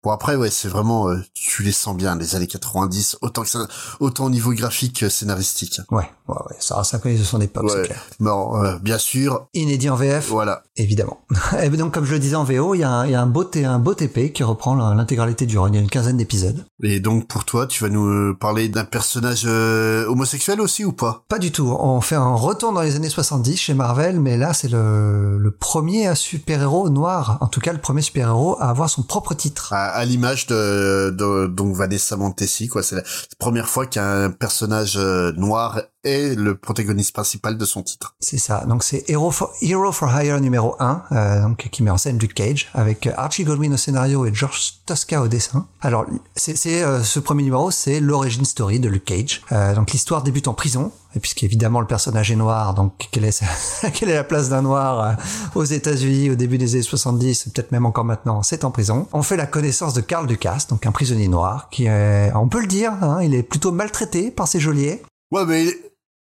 [0.04, 3.48] Bon après ouais c'est vraiment euh, tu les sens bien les années 90 autant que
[3.48, 3.66] ça
[4.00, 5.80] autant au niveau graphique que scénaristique.
[5.90, 7.86] Ouais, ouais, ouais, ça ça connaît de son époque, c'est Ouais.
[7.86, 8.04] clair.
[8.20, 11.20] Bon euh, bien sûr Inédit en VF, voilà évidemment.
[11.62, 13.26] Et donc comme je le disais en VO, il y a un, y a un
[13.26, 15.68] beau T- un beau TP qui reprend l'intégralité du run.
[15.70, 16.64] Il y a une quinzaine d'épisodes.
[16.82, 20.92] et donc pour toi tu vas nous euh, parler d'un personnage euh, homosexuel aussi ou
[20.92, 21.24] pas?
[21.28, 21.74] Pas du tout.
[21.80, 25.50] On fait un retour dans les années 70 chez Marvel, mais là, c'est le, le
[25.50, 29.72] premier super-héros noir, en tout cas le premier super-héros à avoir son propre titre.
[29.72, 33.02] à, à l'image de, donc Vanessa Montesi quoi c'est la
[33.38, 38.14] première fois qu'un personnage euh, noir est le protagoniste principal de son titre.
[38.20, 38.64] C'est ça.
[38.66, 42.18] Donc c'est Hero for, Hero for Hire numéro 1, euh, donc, qui met en scène
[42.18, 45.66] Luke Cage, avec Archie Goldwyn au scénario et George Tosca au dessin.
[45.80, 49.42] Alors, c'est, euh, ce premier numéro, c'est l'origin story de Luke Cage.
[49.52, 54.24] Euh, donc l'histoire débute en prison, puisqu'évidemment le personnage est noir, donc quelle est, la
[54.24, 55.12] place d'un noir euh,
[55.55, 59.07] aux États-Unis au début des années 70, peut-être même encore maintenant, c'est en prison.
[59.12, 61.88] On fait la connaissance de Carl Ducasse, donc un prisonnier noir, qui
[62.35, 65.03] on peut le dire, hein, il est plutôt maltraité par ses geôliers.
[65.31, 65.66] Ouais mais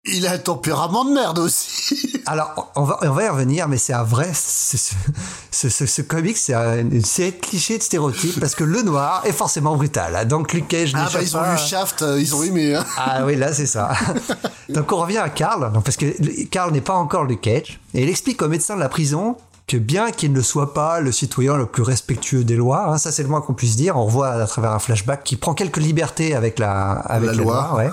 [0.07, 2.21] il, a un tempérament de merde aussi.
[2.25, 4.93] Alors, on va, on va y revenir, mais c'est un vrai, ce, ce,
[5.51, 8.81] ce, ce- ce comic, c'est un- une série de clichés, de stéréotypes, parce que le
[8.81, 10.27] noir est forcément brutal.
[10.27, 12.85] Donc, Luke Cage ah bah ils ont vu Shaft euh, ils ont aimé hein.
[12.97, 13.91] Ah oui, là, c'est ça.
[14.69, 18.09] donc, on revient à Carl, parce que Carl n'est pas encore Luke Cage, et il
[18.09, 19.35] explique au médecin de la prison
[19.67, 23.11] que bien qu'il ne soit pas le citoyen le plus respectueux des lois, hein, ça
[23.11, 25.77] c'est le moins qu'on puisse dire, on voit à travers un flashback qui prend quelques
[25.77, 27.67] libertés avec la, avec La la loi.
[27.71, 27.91] loi, ouais.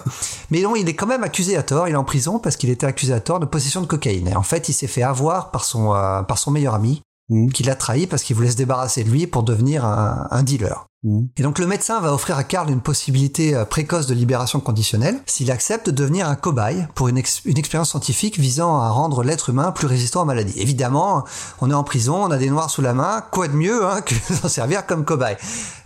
[0.53, 1.89] Mais non, il est quand même accusé à tort.
[1.89, 4.29] Il est en prison parce qu'il était accusé à tort de possession de cocaïne.
[4.29, 7.51] Et en fait, il s'est fait avoir par son euh, par son meilleur ami, Mhm.
[7.53, 10.87] qui l'a trahi parce qu'il voulait se débarrasser de lui pour devenir un, un dealer.
[11.05, 11.29] Mhm.
[11.39, 15.19] Et donc le médecin va offrir à Karl une possibilité euh, précoce de libération conditionnelle
[15.25, 19.23] s'il accepte de devenir un cobaye pour une, ex- une expérience scientifique visant à rendre
[19.23, 20.59] l'être humain plus résistant aux maladies.
[20.61, 21.25] Évidemment,
[21.63, 24.03] on est en prison, on a des noirs sous la main, quoi de mieux hein,
[24.03, 25.37] que d'en servir comme cobaye?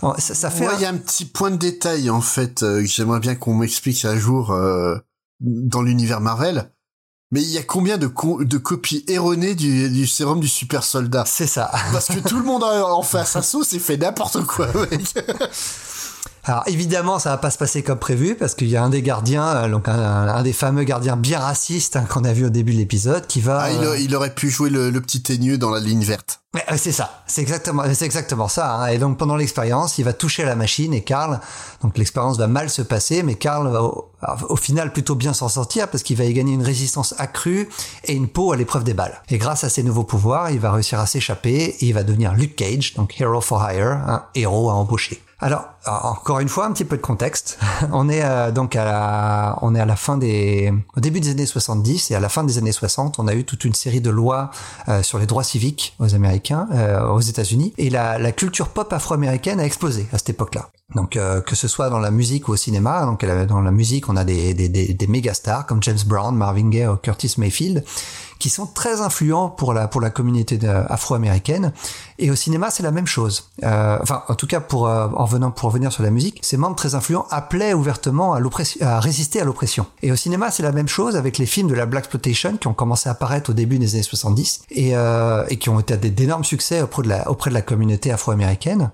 [0.03, 2.21] Bon, ça, ça fait Ouais, un- il y a un petit point de détail en
[2.21, 4.97] fait euh, que j'aimerais bien qu'on m'explique un jour euh,
[5.41, 6.73] dans l'univers Marvel.
[7.31, 10.83] Mais il y a combien de, co- de copies erronées du, du sérum du super
[10.83, 11.25] soldat?
[11.27, 11.71] C'est ça.
[11.93, 14.69] Parce que tout le monde en fait à sa sauce et fait n'importe quoi.
[16.45, 19.03] Alors évidemment, ça va pas se passer comme prévu parce qu'il y a un des
[19.03, 19.93] gardiens, euh, donc un,
[20.29, 23.41] un des fameux gardiens bien racistes hein, qu'on a vu au début de l'épisode, qui
[23.43, 23.61] va.
[23.65, 26.03] Ah, il, euh, a- il aurait pu jouer le, le petit teigneux dans la ligne
[26.05, 26.41] verte.
[26.55, 28.77] Ouais, euh, c'est ça, c'est exactement, c'est exactement ça.
[28.77, 28.87] hein.
[28.87, 31.39] Et donc pendant l'expérience, il va toucher à la machine et Karl,
[31.83, 33.83] donc l'expérience va mal se passer, mais Karl va,
[34.49, 37.69] au final plutôt bien s'en sortir parce qu'il va y gagner une résistance accrue
[38.05, 39.21] et une peau à l'épreuve des balles.
[39.29, 42.33] Et grâce à ses nouveaux pouvoirs, il va réussir à s'échapper et il va devenir
[42.33, 45.23] Luke Cage, donc Hero for Hire, un héros à embaucher.
[45.41, 47.59] Alors, encore une fois, un petit peu de contexte.
[47.93, 51.31] on est euh, donc à la, on est à la fin des, au début des
[51.31, 54.01] années 70 et à la fin des années 60, on a eu toute une série
[54.01, 54.51] de lois
[54.89, 58.93] euh, sur les droits civiques aux Américains, euh, aux États-Unis, et la, la culture pop
[58.93, 60.71] afro-américaine a explosé à cette époque-là.
[60.95, 64.17] Donc, que ce soit dans la musique ou au cinéma, donc dans la musique, on
[64.17, 67.85] a des, des, des, des méga stars comme James Brown, Marvin Gaye ou Curtis Mayfield
[68.39, 71.73] qui sont très influents pour la pour la communauté afro-américaine.
[72.19, 73.51] Et au cinéma, c'est la même chose.
[73.65, 76.77] Euh, enfin, en tout cas, pour euh, en venant pour sur la musique, ces membres
[76.77, 79.87] très influents appelaient ouvertement à résister à l'oppression.
[80.03, 82.67] Et au cinéma, c'est la même chose avec les films de la black exploitation qui
[82.67, 85.97] ont commencé à apparaître au début des années 70 et, euh, et qui ont été
[85.97, 88.91] d'énormes succès auprès de la auprès de la communauté afro-américaine.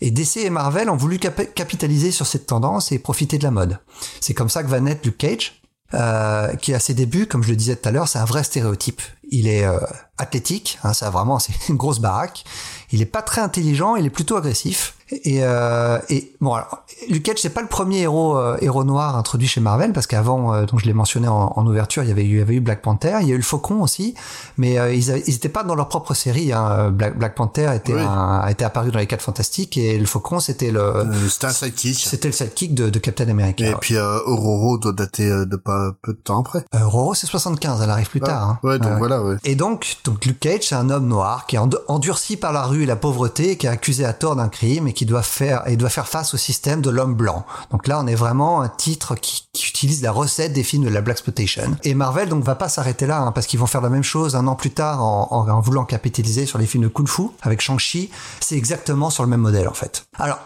[0.00, 3.78] Et DC et Marvel ont voulu capitaliser sur cette tendance et profiter de la mode.
[4.20, 5.60] C'est comme ça que va naître Luke Cage,
[5.94, 8.44] euh, qui à ses débuts, comme je le disais tout à l'heure, c'est un vrai
[8.44, 9.00] stéréotype.
[9.30, 9.78] Il est euh,
[10.18, 12.44] athlétique, hein, ça vraiment c'est une grosse baraque.
[12.92, 14.97] Il est pas très intelligent, il est plutôt agressif.
[15.10, 19.16] Et, euh, et bon, alors, Luke Cage, c'est pas le premier héros euh, héros noir
[19.16, 22.12] introduit chez Marvel parce qu'avant, euh, donc je l'ai mentionné en, en, ouverture, il y
[22.12, 24.14] avait eu, il y avait eu Black Panther, il y a eu le Faucon aussi,
[24.58, 26.52] mais euh, ils, ils étaient pas dans leur propre série.
[26.52, 26.90] Hein.
[26.90, 30.40] Black, Black Panther était un, a été apparu dans les Quatre Fantastiques et le Faucon
[30.40, 31.98] c'était le euh, c'était un sidekick.
[31.98, 33.64] C'était le sidekick de, de Captain America.
[33.64, 36.64] Et puis Aurora doit dater de pas peu de temps après.
[36.74, 38.42] Aurora c'est 75, elle arrive plus tard.
[38.42, 38.58] Hein.
[38.62, 39.22] Ouais, donc voilà.
[39.22, 39.36] Ouais.
[39.44, 42.82] Et donc donc Luke Cage c'est un homme noir qui est endurci par la rue
[42.82, 45.76] et la pauvreté, qui est accusé à tort d'un crime et qui doit faire et
[45.76, 47.46] doit faire face au système de l'homme blanc.
[47.70, 51.00] Donc là, on est vraiment un titre qui, utilise la recette des films de la
[51.02, 51.76] black exploitation.
[51.84, 54.34] Et Marvel donc va pas s'arrêter là, hein, parce qu'ils vont faire la même chose
[54.34, 58.10] un an plus tard en, voulant capitaliser sur les films de kung-fu avec Shang-Chi.
[58.40, 60.06] C'est exactement sur le même modèle en fait.
[60.18, 60.40] Alors,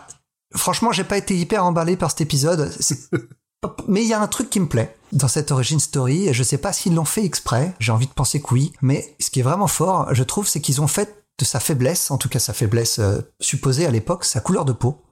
[0.55, 2.71] franchement, j'ai pas été hyper emballé par cet épisode.
[3.89, 6.59] Mais il y a un truc qui me plaît dans cette origin story, je sais
[6.59, 9.43] pas s'ils l'ont fait exprès, j'ai envie de penser que oui, mais ce qui est
[9.43, 12.53] vraiment fort, je trouve, c'est qu'ils ont fait de sa faiblesse, en tout cas sa
[12.53, 15.03] faiblesse euh, supposée à l'époque, sa couleur de peau,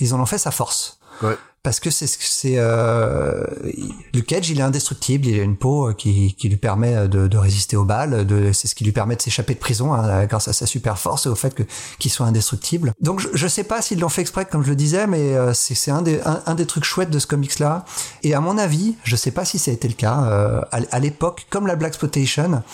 [0.00, 0.98] ils en ont fait sa force.
[1.22, 1.36] Ouais.
[1.62, 3.44] Parce que c'est c'est euh,
[4.12, 7.38] Luke Cage, il est indestructible, il a une peau qui, qui lui permet de, de
[7.38, 10.48] résister aux balles, de c'est ce qui lui permet de s'échapper de prison hein, grâce
[10.48, 11.62] à sa super force et au fait que
[12.00, 12.92] qu'il soit indestructible.
[13.00, 15.54] Donc je, je sais pas s'ils l'ont fait exprès comme je le disais, mais euh,
[15.54, 17.84] c'est c'est un des un, un, des trucs chouettes de ce comics là.
[18.24, 20.80] Et à mon avis, je sais pas si ça a été le cas euh, à,
[20.90, 22.64] à l'époque, comme la black exploitation,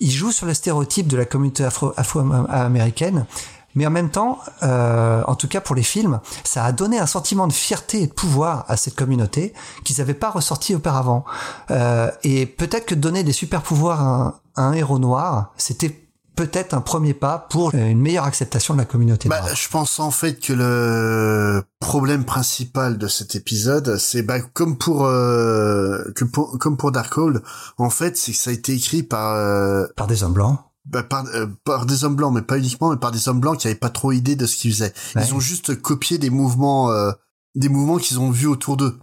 [0.00, 3.26] il joue sur le stéréotype de la communauté afro, afro-américaine,
[3.74, 7.06] mais en même temps, euh, en tout cas pour les films, ça a donné un
[7.06, 9.52] sentiment de fierté et de pouvoir à cette communauté
[9.84, 11.24] qu'ils n'avaient pas ressorti auparavant.
[11.70, 16.80] Euh, et peut-être que donner des super pouvoirs à un héros noir, c'était peut-être un
[16.80, 19.28] premier pas pour une meilleure acceptation de la communauté.
[19.28, 24.78] Bah, je pense en fait que le problème principal de cet épisode, c'est bah, comme
[24.78, 27.42] pour, euh, que pour comme pour Darkhold,
[27.78, 30.58] en fait, c'est que ça a été écrit par euh, par des hommes blancs.
[30.86, 33.58] Bah, par, euh, par des hommes blancs, mais pas uniquement, mais par des hommes blancs
[33.58, 34.92] qui avaient pas trop idée de ce qu'ils faisaient.
[35.14, 35.22] Ouais.
[35.24, 37.12] Ils ont juste copié des mouvements, euh,
[37.54, 38.98] des mouvements qu'ils ont vus autour d'eux.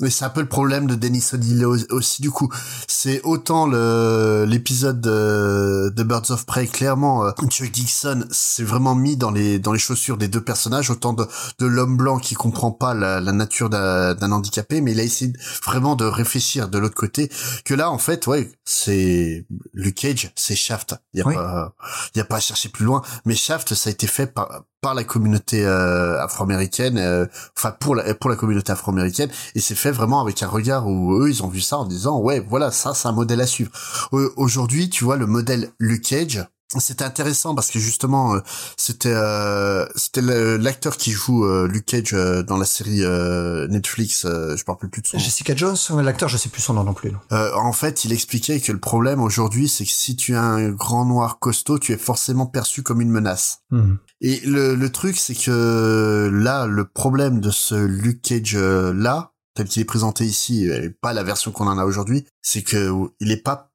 [0.00, 2.48] Mais c'est un peu le problème de Dennis O'Neill aussi du coup.
[2.88, 8.94] C'est autant le l'épisode de, de, Birds of Prey clairement euh, Chuck Dixon s'est vraiment
[8.94, 11.26] mis dans les dans les chaussures des deux personnages autant de
[11.58, 15.32] de l'homme blanc qui comprend pas la, la nature d'un handicapé mais il a essayé
[15.64, 17.30] vraiment de réfléchir de l'autre côté
[17.64, 20.94] que là en fait ouais c'est Luke Cage c'est Shaft.
[21.12, 21.34] Il y a Oui.
[21.34, 21.74] pas
[22.14, 24.62] il y a pas à chercher plus loin mais Shaft ça a été fait par
[24.80, 29.74] par la communauté euh, afro-américaine, euh, enfin pour la pour la communauté afro-américaine, et c'est
[29.74, 32.70] fait vraiment avec un regard où eux ils ont vu ça en disant ouais voilà
[32.70, 33.70] ça c'est un modèle à suivre.
[34.12, 36.44] Euh, Aujourd'hui tu vois le modèle Luke Cage,
[36.78, 38.40] c'était intéressant parce que justement euh,
[38.76, 44.24] c'était euh, c'était l'acteur qui joue euh, Luke Cage euh, dans la série euh, Netflix,
[44.24, 45.16] euh, je parle plus de son.
[45.16, 45.22] nom.
[45.22, 47.10] Jessica Jones, l'acteur, je sais plus son nom non plus.
[47.32, 50.70] Euh, en fait, il expliquait que le problème aujourd'hui, c'est que si tu es un
[50.70, 53.62] grand noir costaud, tu es forcément perçu comme une menace.
[53.70, 53.98] Mhm.
[54.20, 59.66] Et le, le truc, c'est que là, le problème de ce Luke Cage là, tel
[59.66, 63.32] qu'il est présenté ici, et pas la version qu'on en a aujourd'hui, c'est que il
[63.32, 63.69] est pas,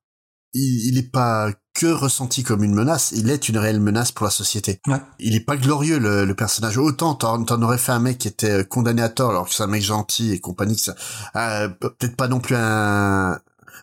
[0.56, 4.26] il, il est pas que ressenti comme une menace, il est une réelle menace pour
[4.26, 4.80] la société.
[4.88, 5.02] Ouais.
[5.20, 6.78] Il est pas glorieux le, le personnage.
[6.78, 9.64] Autant t'en, t'en aurais fait un mec qui était condamné à tort, alors que c'est
[9.64, 10.96] un mec gentil et compagnie, que ça,
[11.36, 13.38] euh, peut-être pas non plus un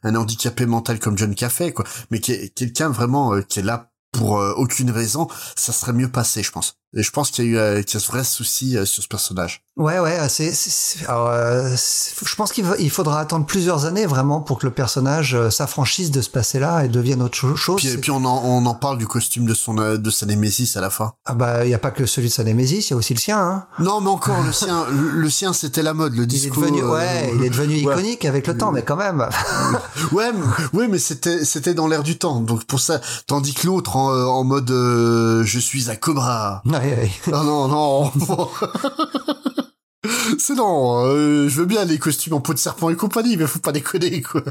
[0.04, 3.62] un handicapé mental comme John Café, quoi, mais qui est quelqu'un vraiment euh, qui est
[3.62, 6.76] là pour euh, aucune raison, ça serait mieux passé, je pense.
[6.94, 8.85] Et je pense qu'il y a eu euh, qu'il y a ce vrai souci euh,
[8.85, 9.64] sur ce personnage.
[9.78, 14.40] Ouais, ouais, c'est, c'est- alors, euh, je pense qu'il il faudra attendre plusieurs années vraiment
[14.42, 17.76] pour que le personnage euh, s'affranchisse de ce passé-là et devienne autre cho- chose.
[17.80, 20.26] Puis, C'est- puis on en on en parle du costume de son euh, de sa
[20.26, 21.14] némésis à la fin.
[21.24, 23.14] Ah bah, il y a pas que celui de sa Némésis, il y a aussi
[23.14, 23.66] le sien, hein.
[23.78, 26.61] Non, mais encore le sien le, le sien c'était la mode, le Il est disco.
[26.61, 27.94] devenu, euh, ouais, il est devenu ouais.
[27.94, 29.26] iconique avec le temps, mais quand même.
[30.12, 32.40] Ouais, mais, ouais, mais c'était c'était dans l'air du temps.
[32.40, 36.61] Donc pour ça, tandis que l'autre en, euh, en mode euh, je suis un cobra.
[36.66, 37.11] Ouais, ouais.
[37.32, 38.12] Ah non non.
[40.38, 43.46] C'est non, euh, je veux bien les costumes en peau de serpent et compagnie, mais
[43.46, 44.42] faut pas déconner quoi.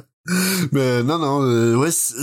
[0.71, 2.15] Mais non non, euh, ouais, c'est-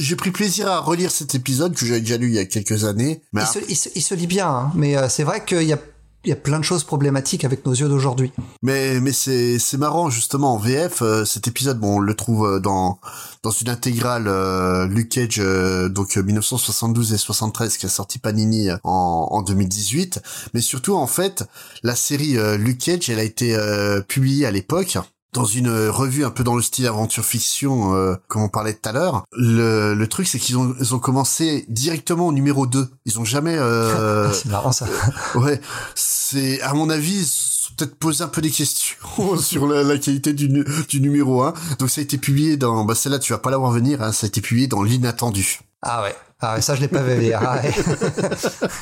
[0.00, 2.84] j'ai pris plaisir à relire cet épisode que j'avais déjà lu il y a quelques
[2.84, 3.22] années.
[3.32, 5.62] Mais Il se, il, se, il se lit bien, hein, mais euh, c'est vrai qu'il
[5.62, 5.78] y a,
[6.24, 8.32] il y a plein de choses problématiques avec nos yeux d'aujourd'hui.
[8.62, 12.46] Mais mais c'est c'est marrant justement en VF euh, cet épisode bon on le trouve
[12.46, 12.98] euh, dans
[13.42, 18.18] dans une intégrale euh, Luke Cage euh, donc euh, 1972 et 73 qui a sorti
[18.18, 20.20] Panini euh, en en 2018
[20.54, 21.44] mais surtout en fait
[21.82, 24.98] la série euh, Luke Cage elle a été euh, publiée à l'époque
[25.34, 28.72] dans une euh, revue un peu dans le style aventure fiction euh, comme on parlait
[28.72, 32.66] tout à l'heure le, le truc c'est qu'ils ont ils ont commencé directement au numéro
[32.66, 34.86] 2 ils ont jamais euh, c'est marrant ça.
[35.34, 35.60] Ouais,
[35.94, 37.30] c'est à mon avis
[37.76, 38.96] peut-être posé un peu des questions
[39.38, 40.48] sur la, la qualité du,
[40.88, 41.54] du numéro 1.
[41.78, 44.12] Donc ça a été publié dans bah celle-là tu vas pas la voir venir hein,
[44.12, 45.60] ça a été publié dans l'inattendu.
[45.82, 46.14] Ah ouais.
[46.40, 47.32] Ah ça je l'ai pas vu.
[47.32, 47.72] Ah ouais.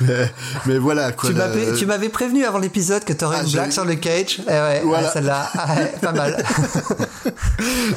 [0.00, 0.32] mais,
[0.66, 1.28] mais voilà quoi.
[1.30, 3.94] tu la- m'avais, tu m'avais prévenu avant l'épisode que t'aurais Ah, une blague sur le
[3.96, 4.40] cage.
[4.46, 5.06] Eh ouais, Voilà.
[5.08, 6.44] ouais, celle-là, ah ouais, pas mal.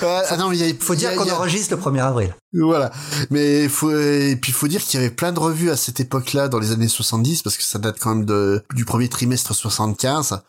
[0.02, 2.36] Ah, non, mais il y a, Faut dire qu'on a- enregistre le 1er avril.
[2.54, 2.92] Voilà.
[3.32, 6.50] Mais faut et puis faut dire qu'il y avait plein de revues à cette époque-là
[6.50, 10.40] dans les années 70 parce que ça date quand même de du premier trimestre 75.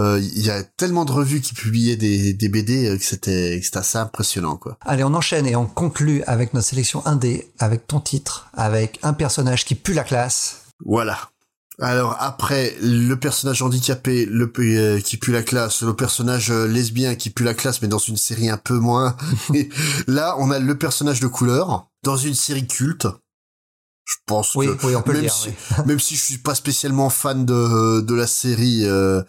[0.00, 3.58] Euh, il y a tellement de revues qui publiaient des des BD euh, que c'était
[3.60, 4.76] que c'était assez impressionnant quoi.
[4.84, 9.12] Allez, on enchaîne et on conclut avec notre sélection 1D, avec ton titre, avec un
[9.12, 10.62] personnage qui pue la classe.
[10.84, 11.18] Voilà.
[11.80, 17.14] Alors après le personnage handicapé, le euh, qui pue la classe, le personnage euh, lesbien
[17.14, 19.16] qui pue la classe, mais dans une série un peu moins.
[20.06, 23.06] Là, on a le personnage de couleur dans une série culte.
[24.04, 25.32] Je pense Oui, que oui, on peut le même dire.
[25.34, 25.54] si, oui.
[25.86, 29.22] même si je suis pas spécialement fan de de la série, euh,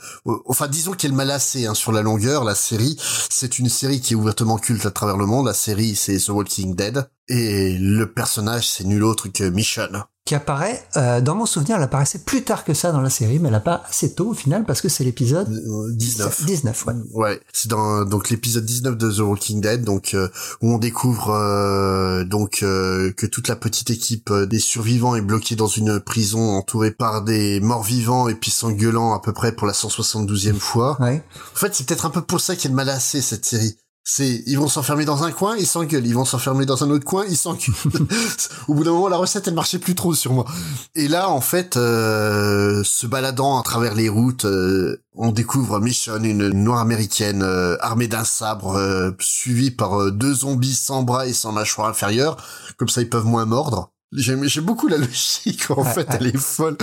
[0.45, 2.43] enfin disons qu'elle m'a lassé hein, sur la longueur.
[2.43, 2.97] La série,
[3.29, 5.45] c'est une série qui est ouvertement culte à travers le monde.
[5.45, 10.03] La série, c'est The Walking Dead, et le personnage, c'est nul autre que Michonne.
[10.25, 13.39] Qui apparaît, euh, dans mon souvenir, elle apparaissait plus tard que ça dans la série,
[13.39, 16.45] mais elle apparaît assez tôt au final parce que c'est l'épisode Euh, 19.
[16.45, 16.93] 19, ouais.
[17.11, 20.29] Ouais, c'est dans donc l'épisode 19 de The Walking Dead, donc euh,
[20.61, 25.57] où on découvre euh, donc euh, que toute la petite équipe des survivants est bloquée
[25.57, 29.67] dans une prison entourée par des morts vivants et puis s'engueulant à peu près pour
[29.67, 30.95] la 172e fois.
[31.01, 31.21] Ouais.
[31.53, 33.75] En fait, c'est peut-être un peu pour ça qu'elle m'a lassé cette série.
[34.05, 37.05] C'est ils vont s'enfermer dans un coin, ils s'engueulent, ils vont s'enfermer dans un autre
[37.05, 37.73] coin, ils s'engueulent.
[38.67, 40.45] Au bout d'un moment, la recette elle marchait plus trop sur moi.
[40.93, 46.25] Et là, en fait, euh, se baladant à travers les routes, euh, on découvre Michonne,
[46.25, 51.53] une noire américaine euh, armée d'un sabre, suivie par deux zombies sans bras et sans
[51.53, 52.35] mâchoire inférieure.
[52.77, 53.92] Comme ça, ils peuvent moins mordre.
[54.15, 55.69] J'aime beaucoup la logique.
[55.71, 56.77] En fait, elle est folle.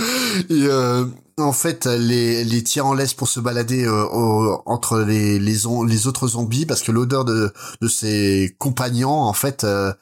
[0.49, 1.05] Et euh,
[1.37, 4.99] en fait, elle les, elle les tient en laisse pour se balader euh, au- entre
[4.99, 5.65] les les,
[6.07, 9.63] autres zombies parce que l'odeur de de ses compagnons, en fait.
[9.63, 9.93] euh,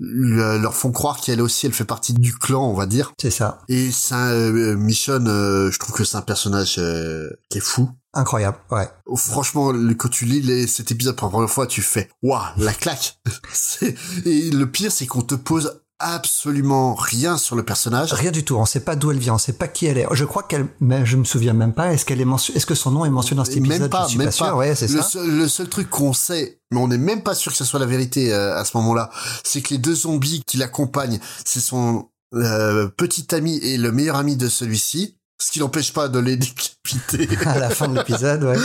[0.00, 3.32] le- leur font croire qu'elle aussi elle fait partie du clan on va dire C'est
[3.32, 3.58] ça.
[3.68, 7.90] et un, euh, Michonne euh, je trouve que c'est un personnage euh, qui est fou
[8.14, 8.88] Incroyable, ouais.
[9.06, 12.08] Oh, franchement le- quand tu lis les- cet épisode pour la première fois tu fais
[12.22, 13.18] waouh la claque
[14.24, 18.56] et le pire c'est qu'on te pose absolument rien sur le personnage Rien du tout.
[18.56, 19.34] On sait pas d'où elle vient.
[19.34, 20.06] On sait pas qui elle est.
[20.12, 21.92] Je crois qu'elle, mais je me souviens même pas.
[21.92, 22.54] Est-ce qu'elle est mention...
[22.54, 24.32] Est-ce que son nom est mentionné dans cet épisode même pas, Je suis même pas
[24.32, 24.46] sûr.
[24.46, 24.54] pas.
[24.56, 25.02] Ouais, c'est le, ça.
[25.02, 27.80] seul, le seul truc qu'on sait, mais on n'est même pas sûr que ce soit
[27.80, 29.10] la vérité euh, à ce moment-là,
[29.44, 34.16] c'est que les deux zombies qui l'accompagnent, c'est son euh, petit ami et le meilleur
[34.16, 37.28] ami de celui-ci, ce qui n'empêche pas de les décapiter.
[37.46, 38.56] À la fin de l'épisode, ouais.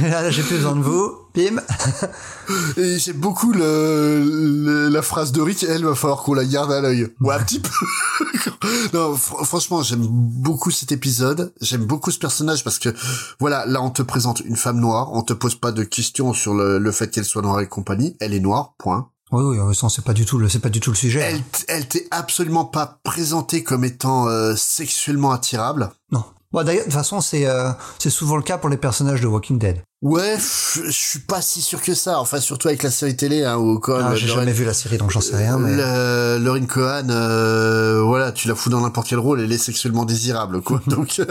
[0.08, 1.12] Là, j'ai plus besoin de vous.
[1.34, 1.60] Bim.
[2.76, 6.70] Et j'aime beaucoup le, le- la phrase de Rick, elle va falloir qu'on la garde
[6.72, 7.08] à l'œil.
[7.20, 7.70] Ouais, un petit peu.
[8.94, 11.52] non, fr- franchement, j'aime beaucoup cet épisode.
[11.60, 12.90] J'aime beaucoup ce personnage parce que,
[13.40, 15.12] voilà, là, on te présente une femme noire.
[15.12, 18.16] On te pose pas de questions sur le, le fait qu'elle soit noire et compagnie.
[18.20, 19.10] Elle est noire, point.
[19.32, 21.20] Oui, oui, ça, c'est pas du tout le, c'est pas du tout le sujet.
[21.20, 25.90] Elle, t- elle t'est absolument pas présentée comme étant euh, sexuellement attirable.
[26.12, 26.24] Non.
[26.52, 29.26] Bon, d'ailleurs, de toute façon, c'est, euh, c'est souvent le cas pour les personnages de
[29.26, 29.82] Walking Dead.
[30.02, 32.20] Ouais, je suis pas si sûr que ça.
[32.20, 34.74] Enfin, surtout avec la série télé, hein, où quand Ah, même, j'ai jamais vu la
[34.74, 35.74] série, donc j'en sais rien, mais.
[35.74, 40.04] Le, Lauren Cohan, euh, voilà, tu la fous dans n'importe quel rôle, elle est sexuellement
[40.04, 40.80] désirable, quoi.
[40.86, 41.24] Donc, euh,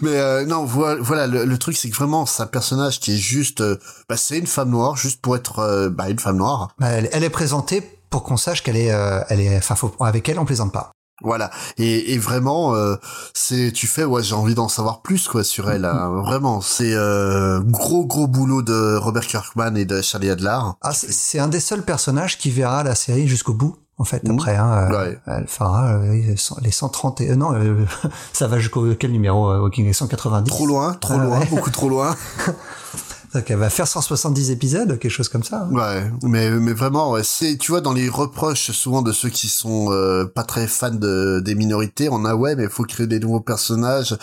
[0.00, 3.18] mais euh, non, voilà, le, le truc, c'est que vraiment, c'est un personnage qui est
[3.18, 6.68] juste, euh, bah, c'est une femme noire, juste pour être, euh, bah, une femme noire.
[6.78, 9.94] Bah, elle, elle est présentée pour qu'on sache qu'elle est, euh, elle est, enfin, faut-
[10.00, 10.90] avec elle, on plaisante pas.
[11.22, 11.50] Voilà.
[11.78, 12.96] Et, et vraiment, euh,
[13.34, 15.84] c'est tu fais ouais j'ai envie d'en savoir plus quoi sur elle.
[15.84, 16.22] hein.
[16.24, 20.58] Vraiment, c'est euh, gros gros boulot de Robert Kirkman et de Charlie Adler.
[20.82, 23.76] Ah, c'est- un des seuls personnages qui verra la série jusqu'au bout.
[23.98, 24.34] En fait, Mhm.
[24.36, 25.18] après, hein, euh, Ouais.
[25.26, 27.84] elle fera euh, les 130 et, euh, non, euh,
[28.32, 30.48] ça va jusqu'au quel numéro, euh, Walking Dead 190.
[30.48, 31.46] Trop loin, trop Ah, loin, ouais.
[31.50, 32.16] beaucoup trop loin.
[33.32, 35.62] Elle va faire 170 épisodes, quelque chose comme ça.
[35.62, 35.72] hein.
[35.72, 39.46] Ouais, mais mais vraiment, ouais, c'est tu vois dans les reproches souvent de ceux qui
[39.48, 43.06] sont euh, pas très fans de des minorités, on a ouais, mais il faut créer
[43.06, 44.16] des nouveaux personnages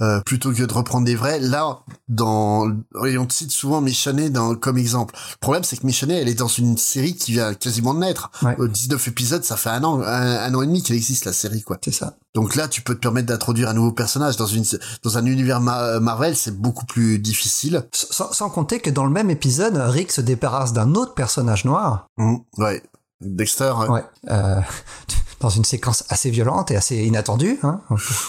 [0.00, 1.38] euh, plutôt que de reprendre des vrais.
[1.40, 2.68] Là, dans
[3.06, 5.14] et on cite souvent Michonnet dans comme exemple.
[5.32, 8.30] Le problème c'est que Michonnet, elle est dans une série qui vient quasiment de naître.
[8.42, 8.56] Ouais.
[8.60, 10.04] Euh, 19 épisodes, ça fait un an, un,
[10.38, 11.78] un an et demi qu'elle existe la série quoi.
[11.84, 12.16] C'est ça.
[12.34, 14.64] Donc là, tu peux te permettre d'introduire un nouveau personnage dans une
[15.02, 17.84] dans un univers Ma- Marvel, c'est beaucoup plus difficile.
[17.92, 22.06] Sans, sans compter que dans le même épisode, Rick se débarrasse d'un autre personnage noir.
[22.18, 22.82] Mhm, ouais.
[23.20, 23.72] Dexter.
[23.80, 23.88] ouais.
[23.88, 24.04] Ouais.
[24.30, 24.60] Euh,
[25.40, 27.58] dans une séquence assez violente et assez inattendue.
[27.62, 27.80] Hein.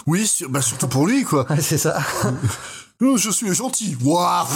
[0.06, 1.46] Oui, sur- bah surtout pour lui quoi.
[1.50, 1.98] Ouais, c'est ça.
[3.04, 3.96] Oh, je suis gentil.
[4.02, 4.46] Waouh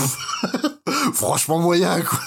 [1.14, 2.18] Franchement moyen, quoi.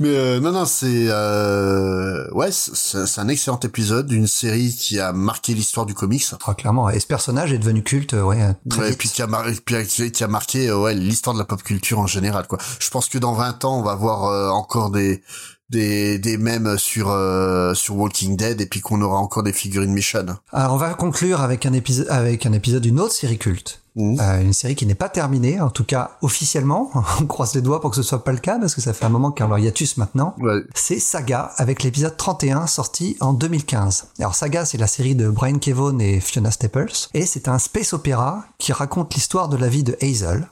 [0.00, 5.12] Mais euh, non, non, c'est euh, ouais, c'est un excellent épisode d'une série qui a
[5.12, 6.24] marqué l'histoire du comics.
[6.46, 6.90] Ah, clairement.
[6.90, 8.56] Et ce personnage est devenu culte, ouais.
[8.68, 11.34] très Ouais, et puis qui a, mar- puis qui- qui a marqué euh, ouais l'histoire
[11.34, 12.58] de la pop culture en général quoi.
[12.80, 15.22] Je pense que dans 20 ans on va voir euh, encore des
[15.70, 19.92] des des mèmes sur euh, sur Walking Dead et puis qu'on aura encore des figurines
[19.92, 20.26] Mission.
[20.52, 23.80] Alors on va conclure avec un épisode avec un épisode d'une autre série culte.
[23.96, 24.18] Mhm.
[24.20, 26.90] Euh, une série qui n'est pas terminée, en tout cas officiellement.
[27.20, 29.04] On croise les doigts pour que ce soit pas le cas parce que ça fait
[29.04, 30.34] un moment qu'il y a leur hiatus maintenant.
[30.40, 30.62] Ouais.
[30.74, 34.08] C'est Saga avec l'épisode 31 sorti en 2015.
[34.18, 37.92] Alors Saga c'est la série de Brian Kevon et Fiona Staples et c'est un space
[37.92, 40.48] opéra qui raconte l'histoire de la vie de Hazel,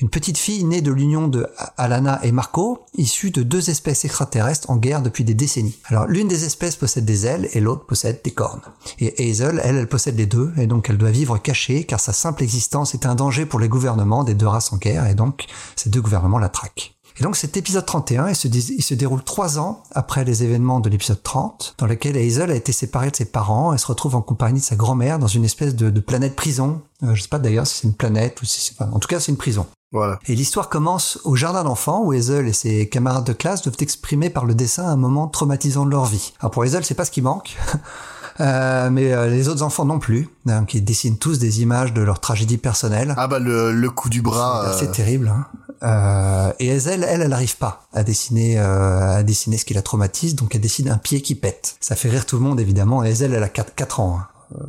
[0.00, 1.46] une petite fille née de l'union de
[1.76, 5.78] Alana et Marco, issue de deux espèces extraterrestres en guerre depuis des décennies.
[5.86, 8.62] Alors l'une des espèces possède des ailes et l'autre possède des cornes.
[8.98, 12.12] Et Hazel, elle, elle possède les deux et donc elle doit vivre cachée car sa
[12.12, 15.46] simple existence est un danger pour les gouvernements des deux races en guerre et donc
[15.76, 16.95] ces deux gouvernements la traquent.
[17.18, 20.42] Et donc cet épisode 31, il se, dé- il se déroule trois ans après les
[20.44, 23.86] événements de l'épisode 30, dans lequel Hazel a été séparée de ses parents et se
[23.86, 26.82] retrouve en compagnie de sa grand-mère dans une espèce de, de planète prison.
[27.02, 28.88] Euh, je sais pas d'ailleurs si c'est une planète ou si c'est pas...
[28.92, 29.66] En tout cas, c'est une prison.
[29.92, 30.18] Voilà.
[30.26, 34.28] Et l'histoire commence au jardin d'enfants où Hazel et ses camarades de classe doivent exprimer
[34.30, 36.32] par le dessin un moment traumatisant de leur vie.
[36.40, 37.56] Alors pour Hazel, c'est pas ce qui manque.
[38.40, 42.02] Euh, mais euh, les autres enfants non plus, donc ils dessinent tous des images de
[42.02, 43.14] leur tragédie personnelle.
[43.16, 44.74] Ah bah le le coup du bras.
[44.78, 45.28] C'est euh, terrible.
[45.28, 45.46] Hein.
[45.82, 49.82] Euh, et Hazel, elle, elle n'arrive pas à dessiner, euh, à dessiner ce qui la
[49.82, 51.76] traumatise, donc elle dessine un pied qui pète.
[51.80, 53.04] Ça fait rire tout le monde évidemment.
[53.04, 54.18] Et Hazel, elle a 4, 4 ans.
[54.18, 54.26] Hein.
[54.54, 54.62] euh,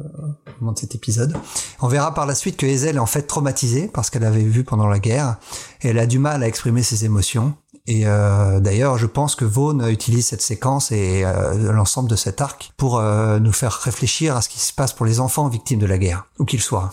[0.47, 1.35] au moment de cet épisode.
[1.81, 4.63] On verra par la suite que Hazel est en fait traumatisée parce qu'elle avait vu
[4.63, 5.37] pendant la guerre
[5.81, 7.53] et elle a du mal à exprimer ses émotions.
[7.89, 12.41] Et euh, d'ailleurs, je pense que Vaughn utilise cette séquence et euh, l'ensemble de cet
[12.41, 15.79] arc pour euh, nous faire réfléchir à ce qui se passe pour les enfants victimes
[15.79, 16.91] de la guerre, où qu'ils soient.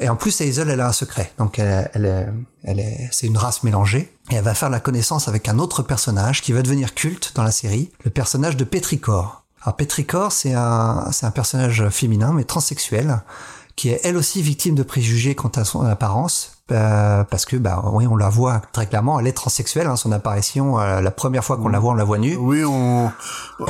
[0.00, 1.30] Et en plus, Hazel, elle a un secret.
[1.38, 2.28] Donc, elle, elle, est-
[2.64, 4.12] elle est, c'est une race mélangée.
[4.30, 7.42] Et elle va faire la connaissance avec un autre personnage qui va devenir culte dans
[7.42, 9.44] la série, le personnage de Petrichor.
[9.62, 13.20] Alors, Petrichor, c'est un, c'est un personnage féminin, mais transsexuel,
[13.76, 17.82] qui est elle aussi victime de préjugés quant à son apparence, euh, parce que, bah,
[17.92, 21.44] oui, on la voit très clairement, elle est transsexuelle, hein, son apparition, euh, la première
[21.44, 22.36] fois qu'on la voit, on la voit nue.
[22.36, 23.10] Oui, on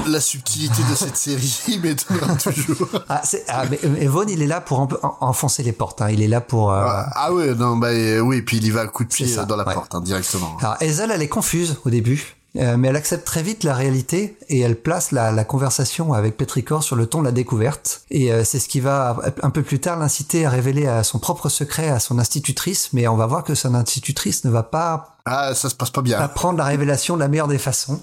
[0.07, 2.89] la subtilité de cette série m'étonnera toujours.
[3.09, 6.09] Ah, ah, mais, mais Vaughn, il est là pour en- en- enfoncer les portes, hein.
[6.11, 6.73] il est là pour...
[6.73, 9.09] euh, Ah, ah ouais, non, bah euh, oui, puis il y va à coup de
[9.09, 9.75] pied ça, dans la ouais.
[9.75, 10.57] porte hein, directement.
[10.61, 14.37] Alors Hazel, elle est confuse au début, euh, mais elle accepte très vite la réalité
[14.49, 18.03] et elle place la, la conversation avec Petricor sur le ton de la découverte.
[18.11, 21.21] Et euh, c'est ce qui va un peu plus tard l'inciter à révéler à son
[21.21, 25.17] propre secret à son institutrice, mais on va voir que son institutrice ne va pas
[25.27, 26.19] Ah, ça se passe pas bien.
[26.19, 28.01] apprendre la révélation de la meilleure des façons.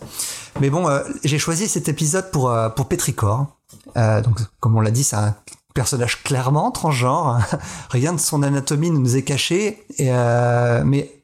[0.61, 3.47] Mais bon, euh, j'ai choisi cet épisode pour pour Petricor.
[3.95, 5.35] Donc, comme on l'a dit, c'est un
[5.73, 7.39] personnage clairement transgenre.
[7.89, 10.09] Rien de son anatomie ne nous est caché, et,
[10.85, 11.16] mais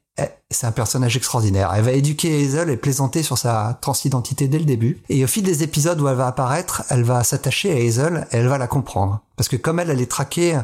[0.51, 1.71] c'est un personnage extraordinaire.
[1.75, 5.01] Elle va éduquer Hazel et plaisanter sur sa transidentité dès le début.
[5.09, 8.37] Et au fil des épisodes où elle va apparaître, elle va s'attacher à Hazel et
[8.37, 9.21] elle va la comprendre.
[9.35, 10.55] Parce que comme elle, elle est traquée,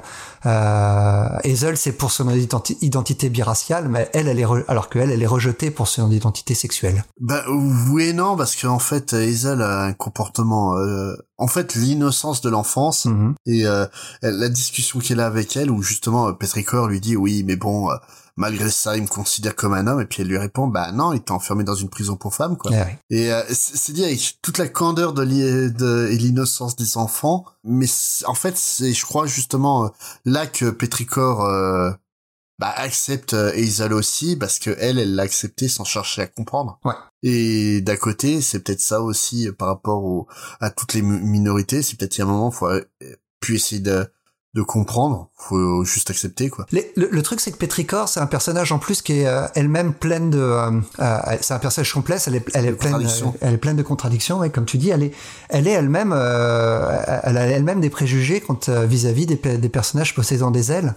[0.46, 5.24] euh, Hazel, c'est pour son identi- identité biraciale, mais elle, elle est alors qu'elle, elle
[5.24, 7.04] est rejetée pour son identité sexuelle.
[7.20, 10.78] Bah oui et non, parce qu'en fait, Hazel a un comportement...
[10.78, 13.34] euh, en fait, l'innocence de l'enfance Mhm.
[13.48, 13.86] et euh,
[14.22, 17.96] la discussion qu'il a avec elle, où justement Petricor lui dit, oui, mais bon, euh,
[18.40, 21.12] malgré ça, il me considère comme un homme, et puis elle lui répond, bah non,
[21.12, 22.72] il t'a enfermé dans une prison pour femmes, quoi.
[22.72, 22.98] Ouais.
[23.10, 27.86] Et euh, c'est dit avec toute la candeur de, et l'innocence des enfants, mais
[28.26, 29.90] en fait, c'est, je crois justement euh,
[30.24, 31.92] là que Petricor euh,
[32.60, 36.80] bah, accepte euh, Hazel aussi, parce que elle, elle l'a accepté sans chercher à comprendre.
[36.86, 36.94] Ouais.
[37.24, 40.28] Et d'à côté, c'est peut-être ça aussi par rapport au,
[40.62, 41.82] à toutes les mi- minorités.
[41.82, 42.70] C'est peut-être qu'il y a un moment, faut,
[43.42, 44.08] puis essayer de
[44.56, 46.66] de comprendre, faut juste accepter quoi.
[46.72, 49.94] le, le, truc c'est que Petricor c'est un personnage en plus qui est euh, elle-même
[49.94, 52.96] pleine de, euh, euh, c'est un personnage complexe, elle est, elle est pleine,
[53.42, 55.12] elle est pleine de contradictions et comme tu dis, elle est,
[55.50, 60.72] elle est elle-même, elle a elle-même des préjugés quand vis-à-vis des, des, personnages possédant des
[60.72, 60.96] ailes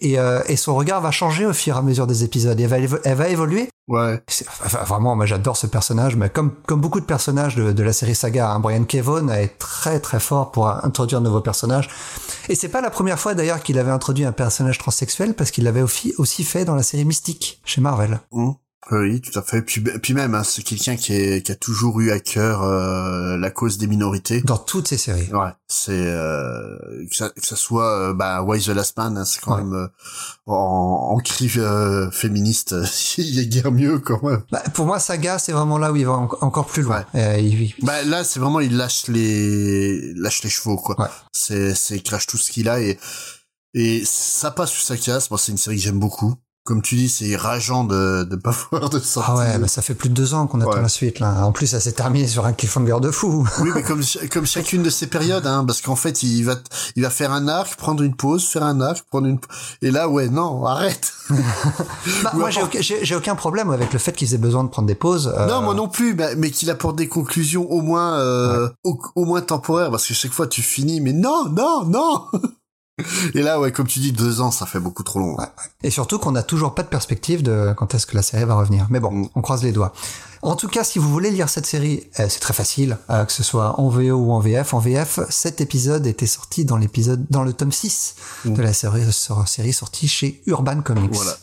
[0.00, 2.98] et, et son regard va changer au fur et à mesure des épisodes, elle va,
[3.04, 4.22] elle va évoluer Ouais.
[4.64, 7.92] Enfin, vraiment, moi j'adore ce personnage, mais comme comme beaucoup de personnages de, de la
[7.92, 11.90] série Saga, hein, Brian Kevon est très très fort pour introduire de nouveaux personnages.
[12.48, 15.64] Et c'est pas la première fois d'ailleurs qu'il avait introduit un personnage transsexuel, parce qu'il
[15.64, 18.20] l'avait aussi, aussi fait dans la série Mystique chez Marvel.
[18.32, 18.52] Mmh.
[18.90, 19.62] Oui, tout à fait.
[19.62, 23.36] Puis, puis même, hein, c'est quelqu'un qui, est, qui a toujours eu à cœur euh,
[23.36, 24.42] la cause des minorités.
[24.42, 25.32] Dans toutes ses séries.
[25.32, 26.76] Ouais, c'est euh,
[27.08, 29.72] que, ça, que ça soit euh, bah, Why the Last Man, hein, c'est quand même
[29.72, 29.88] euh,
[30.46, 32.74] en, en cri euh, féministe,
[33.18, 34.42] il y a guère mieux quand même.
[34.52, 37.04] Bah, pour moi, Saga, c'est vraiment là où il va encore plus loin.
[37.14, 37.42] Ouais.
[37.42, 37.74] Il...
[37.82, 41.00] Bah, là, c'est vraiment il lâche les lâche les chevaux quoi.
[41.00, 41.08] Ouais.
[41.32, 42.98] C'est c'est il crache tout ce qu'il a et
[43.74, 45.30] et ça passe sur sa casse.
[45.30, 46.34] Moi, c'est une série que j'aime beaucoup
[46.64, 49.34] comme tu dis, c'est rageant de de pas pouvoir de sortir.
[49.36, 51.44] Ah ouais, bah ça fait plus de deux ans qu'on attend la suite là.
[51.44, 53.46] En plus, ça s'est terminé sur un cliffhanger de fou.
[53.60, 54.02] oui, mais comme
[54.32, 56.56] comme chacune de ces périodes, hein, parce qu'en fait, il va
[56.96, 59.38] il va faire un arc, prendre une pause, faire un arc, prendre une
[59.82, 61.12] et là, ouais, non, arrête.
[62.22, 64.88] bah, moi, j'ai aucun, j'ai aucun problème avec le fait qu'ils aient besoin de prendre
[64.88, 65.32] des pauses.
[65.36, 65.46] Euh...
[65.46, 69.26] Non, moi non plus, mais, mais qu'il apporte des conclusions au moins euh, au, au
[69.26, 72.24] moins temporaires, parce que chaque fois tu finis, mais non, non, non.
[73.34, 75.36] Et là, ouais, comme tu dis, deux ans, ça fait beaucoup trop long.
[75.82, 78.54] Et surtout qu'on n'a toujours pas de perspective de quand est-ce que la série va
[78.54, 78.86] revenir.
[78.90, 79.28] Mais bon, mm.
[79.34, 79.92] on croise les doigts.
[80.42, 83.32] En tout cas, si vous voulez lire cette série, euh, c'est très facile, euh, que
[83.32, 84.74] ce soit en VO ou en VF.
[84.74, 88.14] En VF, cet épisode était sorti dans l'épisode, dans le tome 6
[88.44, 88.54] mm.
[88.54, 89.02] de la série,
[89.46, 91.14] série sortie chez Urban Comics.
[91.14, 91.36] Voilà.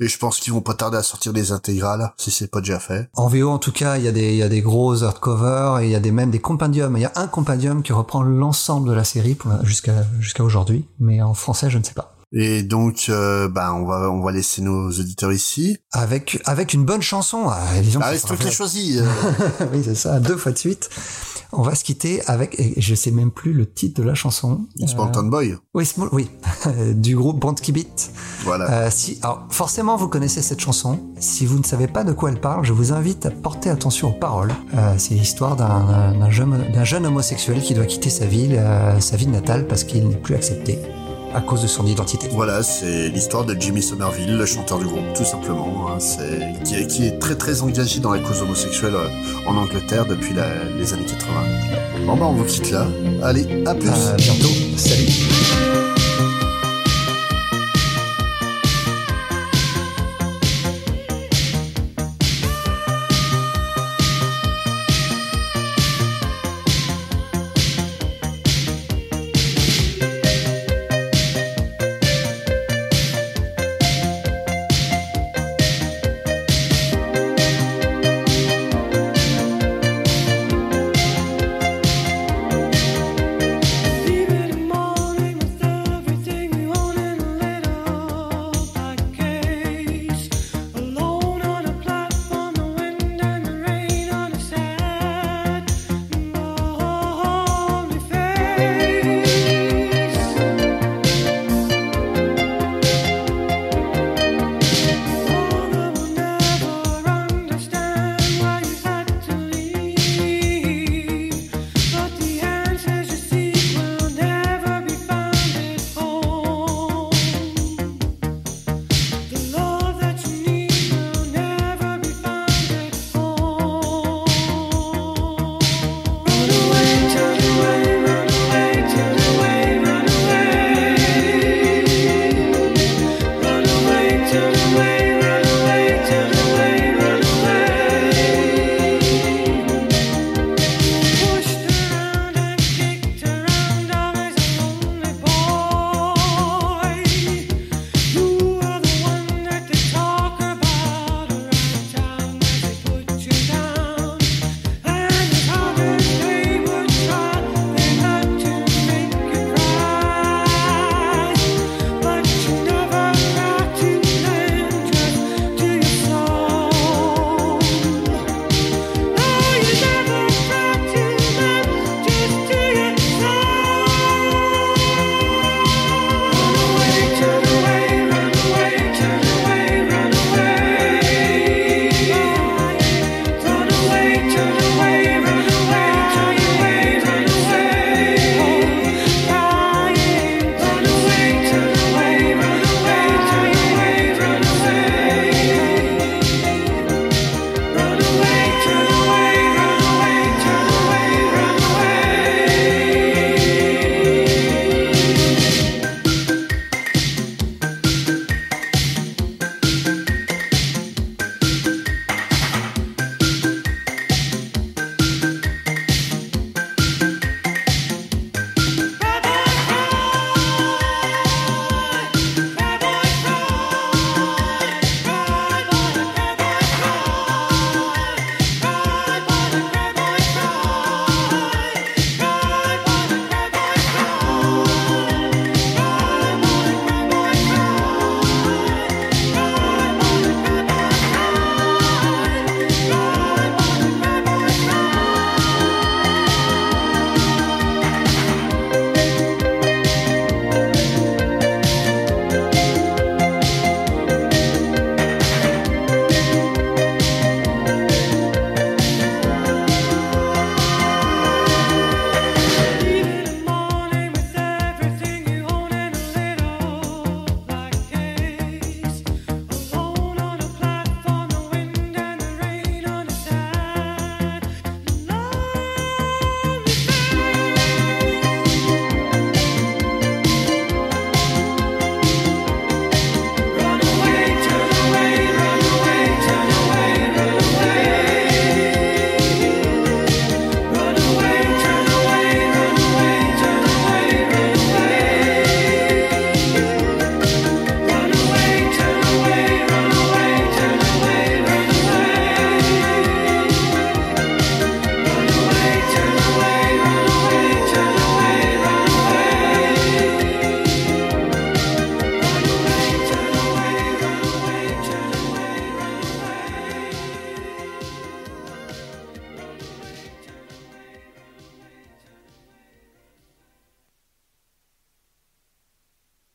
[0.00, 2.78] Et je pense qu'ils vont pas tarder à sortir des intégrales, si c'est pas déjà
[2.78, 3.10] fait.
[3.14, 5.80] En VO, en tout cas, il y a des, il y a des gros hardcovers
[5.80, 6.96] et il y a des, même des compendiums.
[6.96, 10.86] Il y a un compendium qui reprend l'ensemble de la série jusqu'à, jusqu'à aujourd'hui.
[11.00, 12.14] Mais en français, je ne sais pas.
[12.32, 16.84] Et donc, euh, bah, on va on va laisser nos auditeurs ici avec avec une
[16.84, 17.46] bonne chanson.
[17.48, 17.58] Ah,
[18.02, 18.98] ah c'est toi qui choisi.
[18.98, 19.06] Euh.
[19.72, 20.90] oui, c'est ça, deux fois de suite.
[21.52, 24.66] On va se quitter avec, je sais même plus le titre de la chanson.
[24.86, 25.56] Small Town Boy.
[25.74, 26.28] Oui, small, oui,
[26.94, 28.10] du groupe Band Beat.
[28.44, 28.70] Voilà.
[28.70, 31.00] Euh, si, alors forcément vous connaissez cette chanson.
[31.18, 34.10] Si vous ne savez pas de quoi elle parle, je vous invite à porter attention
[34.10, 34.52] aux paroles.
[34.74, 38.62] Euh, c'est l'histoire d'un jeune, d'un jeune homosexuel qui doit quitter sa ville,
[39.00, 40.78] sa ville natale parce qu'il n'est plus accepté
[41.34, 42.28] à cause de son identité.
[42.30, 46.74] Voilà, c'est l'histoire de Jimmy Somerville, le chanteur du groupe, tout simplement, hein, c'est, qui,
[46.76, 50.46] est, qui, est, très très engagé dans la cause homosexuelle euh, en Angleterre depuis la,
[50.78, 51.32] les années 80.
[52.06, 52.86] Bon bah on vous quitte là.
[53.22, 53.88] Allez, à plus.
[53.88, 54.48] À bientôt.
[54.76, 55.37] Salut.